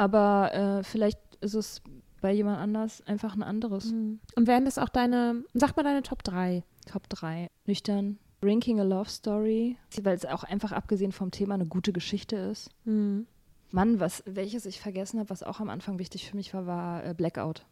[0.00, 1.82] Aber äh, vielleicht ist es
[2.22, 3.92] bei jemand anders einfach ein anderes.
[3.92, 4.18] Mhm.
[4.34, 6.64] Und wären das auch deine, sag mal deine Top 3.
[6.86, 7.48] Top 3.
[7.66, 8.18] Nüchtern.
[8.40, 12.70] Drinking a Love Story, weil es auch einfach abgesehen vom Thema eine gute Geschichte ist.
[12.86, 13.26] Mhm.
[13.72, 17.04] Mann, was, welches ich vergessen habe, was auch am Anfang wichtig für mich war, war
[17.04, 17.66] äh, Blackout.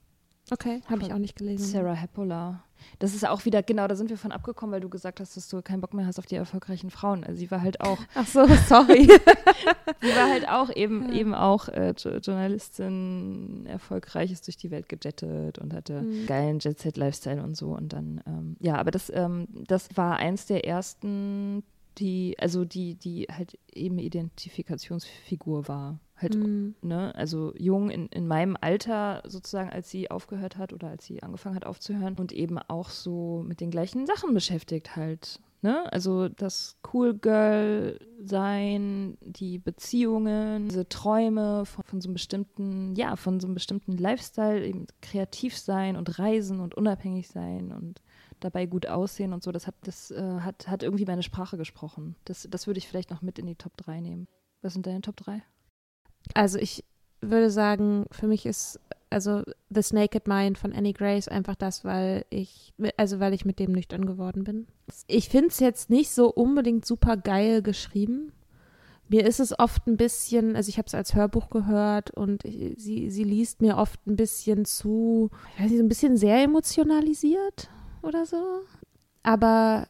[0.50, 1.64] Okay, habe ich auch nicht gelesen.
[1.64, 2.62] Sarah Heppola.
[3.00, 5.48] Das ist auch wieder, genau, da sind wir von abgekommen, weil du gesagt hast, dass
[5.48, 7.24] du keinen Bock mehr hast auf die erfolgreichen Frauen.
[7.24, 9.06] Also sie war halt auch, Ach so, sorry.
[10.00, 14.88] sie war halt auch eben, eben auch äh, Jo- Journalistin, erfolgreich, ist durch die Welt
[14.88, 16.26] gejettet und hatte Mhm.
[16.26, 17.70] geilen Jet-Set-Lifestyle und so.
[17.76, 21.64] Und dann, ähm, ja, aber das, ähm, das war eins der ersten,
[21.98, 25.98] die, also die, die halt eben Identifikationsfigur war.
[26.20, 26.74] Halt Mhm.
[26.82, 31.22] ne, also jung in, in meinem Alter sozusagen, als sie aufgehört hat oder als sie
[31.22, 35.40] angefangen hat aufzuhören und eben auch so mit den gleichen Sachen beschäftigt halt.
[35.60, 35.92] Ne?
[35.92, 43.16] Also das Cool Girl sein, die Beziehungen, diese Träume von, von so einem bestimmten, ja,
[43.16, 48.02] von so einem bestimmten Lifestyle, eben kreativ sein und reisen und unabhängig sein und
[48.38, 52.14] dabei gut aussehen und so, das hat, das äh, hat, hat irgendwie meine Sprache gesprochen.
[52.24, 54.28] Das, das würde ich vielleicht noch mit in die Top 3 nehmen.
[54.62, 55.42] Was sind deine Top 3?
[56.34, 56.84] Also ich
[57.20, 62.24] würde sagen, für mich ist also The Naked Mind von Annie Grace einfach das, weil
[62.30, 64.66] ich, also weil ich mit dem nüchtern geworden bin.
[65.06, 68.32] Ich finde es jetzt nicht so unbedingt super geil geschrieben.
[69.08, 72.74] Mir ist es oft ein bisschen, also ich habe es als Hörbuch gehört und ich,
[72.76, 77.70] sie, sie liest mir oft ein bisschen zu, ich weiß nicht, ein bisschen sehr emotionalisiert
[78.02, 78.60] oder so.
[79.22, 79.88] Aber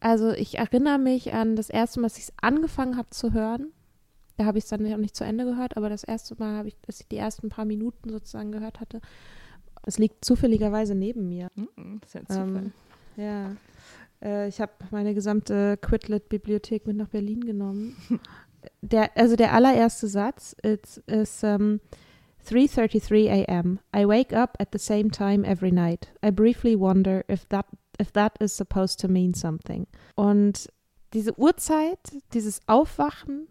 [0.00, 3.72] also ich erinnere mich an das erste Mal, dass ich es angefangen habe zu hören.
[4.36, 6.68] Da habe ich es dann noch nicht zu Ende gehört, aber das erste Mal habe
[6.68, 9.00] ich, dass ich die ersten paar Minuten sozusagen gehört hatte.
[9.84, 11.48] Es liegt zufälligerweise neben mir.
[12.00, 12.62] Das ist ja ein Zufall.
[12.64, 12.72] Ähm,
[13.16, 13.56] ja.
[14.22, 17.96] Äh, ich habe meine gesamte Quidlet-Bibliothek mit nach Berlin genommen.
[18.80, 21.80] der, also der allererste Satz ist, ist um,
[22.46, 23.78] 3.33 a.m.
[23.94, 26.08] I wake up at the same time every night.
[26.24, 27.66] I briefly wonder if that,
[28.00, 29.86] if that is supposed to mean something.
[30.16, 30.68] Und
[31.12, 31.98] diese Uhrzeit,
[32.32, 33.48] dieses Aufwachen,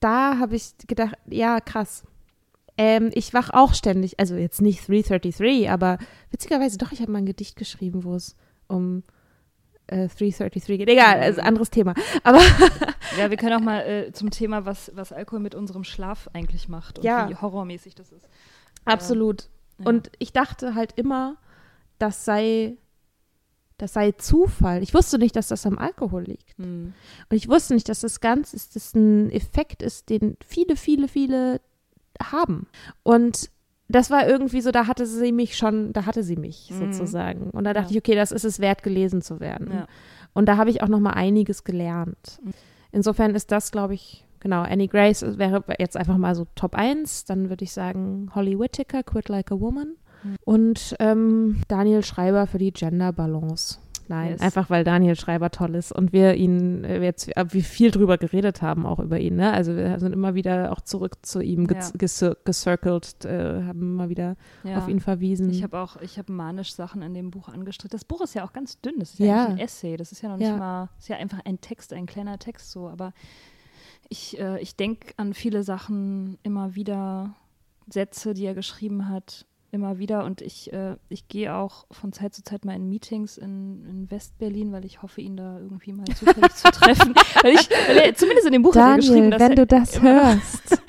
[0.00, 2.04] da habe ich gedacht, ja, krass.
[2.76, 5.98] Ähm, ich wach auch ständig, also jetzt nicht 333, aber
[6.30, 8.36] witzigerweise doch, ich habe mal ein Gedicht geschrieben, wo es
[8.68, 9.02] um
[9.88, 10.88] äh, 333 geht.
[10.88, 11.94] Egal, also anderes Thema.
[12.22, 12.38] Aber
[13.18, 16.68] Ja, wir können auch mal äh, zum Thema, was, was Alkohol mit unserem Schlaf eigentlich
[16.68, 17.28] macht und Ja.
[17.28, 18.28] wie horrormäßig das ist.
[18.84, 19.48] absolut.
[19.78, 19.86] Ja.
[19.86, 21.36] Und ich dachte halt immer,
[21.98, 22.76] das sei,
[23.78, 24.82] das sei Zufall.
[24.82, 26.58] Ich wusste nicht, dass das am Alkohol liegt.
[26.58, 26.92] Hm.
[27.30, 31.08] Und ich wusste nicht, dass das ganz ist, das ein Effekt ist, den viele, viele,
[31.08, 31.60] viele
[32.22, 32.66] haben.
[33.04, 33.50] Und
[33.88, 36.92] das war irgendwie so, da hatte sie mich schon, da hatte sie mich Mhm.
[36.92, 37.50] sozusagen.
[37.50, 37.92] Und da dachte Ja.
[37.92, 39.70] ich, okay, das ist es wert, gelesen zu werden.
[39.72, 39.86] Ja.
[40.34, 42.38] Und da habe ich auch noch mal einiges gelernt.
[42.44, 42.52] Mhm.
[42.92, 47.24] Insofern ist das, glaube ich, genau, Annie Grace wäre jetzt einfach mal so Top 1.
[47.24, 49.94] Dann würde ich sagen Holly Whittaker, Quit Like a Woman.
[50.44, 53.78] Und ähm, Daniel Schreiber für die Gender Balance.
[54.10, 54.40] Nein, Yes.
[54.40, 58.16] einfach weil Daniel Schreiber toll ist und wir ihn äh, jetzt äh, wir viel drüber
[58.16, 59.36] geredet haben, auch über ihn.
[59.36, 59.52] Ne?
[59.52, 61.76] Also wir sind immer wieder auch zurück zu ihm Ja.
[61.78, 64.78] gez- gecir- gecircled, äh, haben immer wieder Ja.
[64.78, 65.50] auf ihn verwiesen.
[65.50, 67.90] Ich habe auch, ich habe manisch Sachen in dem Buch angestrichen.
[67.92, 68.94] Das Buch ist ja auch ganz dünn.
[68.98, 69.46] Das ist ja, Ja.
[69.48, 69.98] ein Essay.
[69.98, 70.56] Das ist ja noch nicht Ja.
[70.56, 72.88] mal, ist ja einfach ein Text, ein kleiner Text so.
[72.88, 73.12] Aber
[74.08, 77.34] ich, äh, ich denke an viele Sachen immer wieder,
[77.90, 80.24] Sätze, die er geschrieben hat, immer wieder.
[80.24, 84.10] Und ich, äh, ich gehe auch von Zeit zu Zeit mal in Meetings in, in
[84.10, 87.14] West-Berlin, weil ich hoffe, ihn da irgendwie mal zufällig zu treffen.
[87.42, 89.56] Weil ich, weil er, zumindest in dem Buch hat er geschrieben, Daniel, dass wenn er
[89.56, 90.82] du das hörst.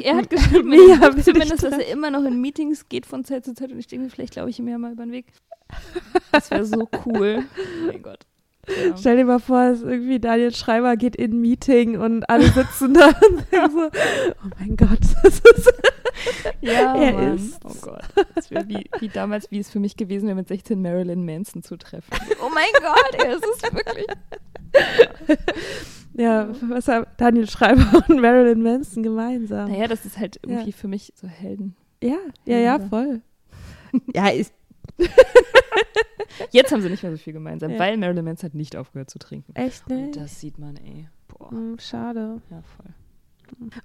[0.02, 0.70] er hat geschrieben,
[1.16, 3.86] dich zumindest, dass er immer noch in Meetings geht von Zeit zu Zeit und ich
[3.86, 5.26] denke, vielleicht glaube ich ihm ja mal über den Weg.
[6.30, 7.44] Das wäre so cool.
[7.56, 8.26] Oh mein Gott.
[8.68, 8.96] Ja.
[8.96, 12.46] Stell dir mal vor, es ist irgendwie Daniel Schreiber geht in ein Meeting und alle
[12.48, 13.86] sitzen da und denken so,
[14.44, 15.72] oh mein Gott, das ist
[16.60, 17.34] Ja, Er Mann.
[17.36, 18.02] ist- Oh Gott.
[18.34, 21.62] Das wäre wie, wie damals, wie es für mich gewesen wäre, mit 16 Marilyn Manson
[21.62, 22.10] zu treffen.
[22.44, 24.06] Oh mein Gott, er ist es wirklich.
[26.14, 29.70] ja, was haben Daniel Schreiber und Marilyn Manson gemeinsam?
[29.70, 31.74] Naja, das ist halt irgendwie für mich so Helden.
[32.02, 32.78] Ja, ja, ja, Ja.
[32.80, 33.20] voll.
[34.14, 34.52] Ja, ist
[36.50, 37.78] Jetzt haben sie nicht mehr so viel gemeinsam, Ja.
[37.78, 39.54] weil Marilyn Manson hat nicht aufgehört zu trinken.
[39.54, 40.16] echt Und nicht.
[40.16, 41.08] das sieht man, ey.
[41.28, 41.50] Boah.
[41.50, 42.40] Hm, schade.
[42.50, 42.92] Ja, voll.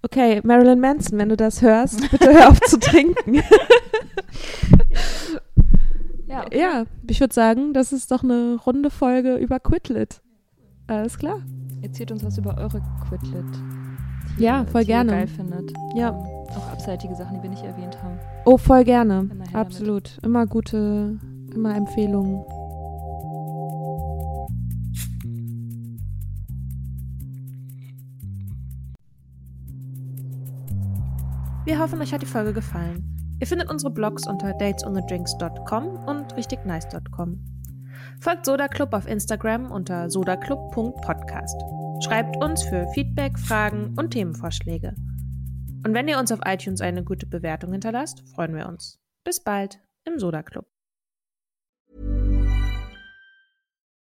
[0.01, 3.41] Okay, Marilyn Manson, wenn du das hörst, bitte hör auf zu trinken.
[6.27, 10.21] Ja, ja, ich würde sagen, das ist doch eine runde Folge über Quitlet.
[10.85, 11.41] Alles klar.
[11.81, 13.45] Erzählt uns was über eure Quidlet.
[14.37, 15.11] die Ja, ihr- voll die ihr gerne.
[15.11, 15.71] geil findet.
[15.95, 16.11] Ja.
[16.55, 18.19] Auch abseitige Sachen, die wir nicht erwähnt haben.
[18.45, 19.19] Oh, voll gerne.
[19.19, 19.55] Immer her damit.
[19.55, 20.17] Absolut.
[20.23, 21.19] Immer gute,
[21.53, 22.43] immer Empfehlungen.
[31.65, 33.03] Wir hoffen, euch hat die Folge gefallen.
[33.39, 37.39] Ihr findet unsere Blogs unter datesonthedrinks.com und richtignice.com.
[38.19, 41.55] Folgt Soda Club auf Instagram unter sodaclub.podcast.
[42.03, 44.95] Schreibt uns für Feedback, Fragen und Themenvorschläge.
[45.85, 48.99] Und wenn ihr uns auf iTunes eine gute Bewertung hinterlasst, freuen wir uns.
[49.23, 50.65] Bis bald im Soda Club.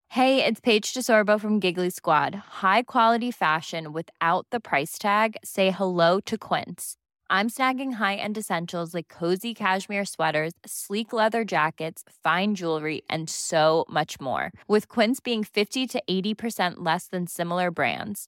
[0.10, 2.36] Hey, it's Paige DeSorbo from Giggly Squad.
[2.62, 5.38] High quality fashion without the price tag.
[5.44, 6.98] Say hello to Quince.
[7.32, 13.86] I'm snagging high-end essentials like cozy cashmere sweaters, sleek leather jackets, fine jewelry, and so
[13.90, 14.52] much more.
[14.68, 18.28] With Quince being 50 to 80% less than similar brands.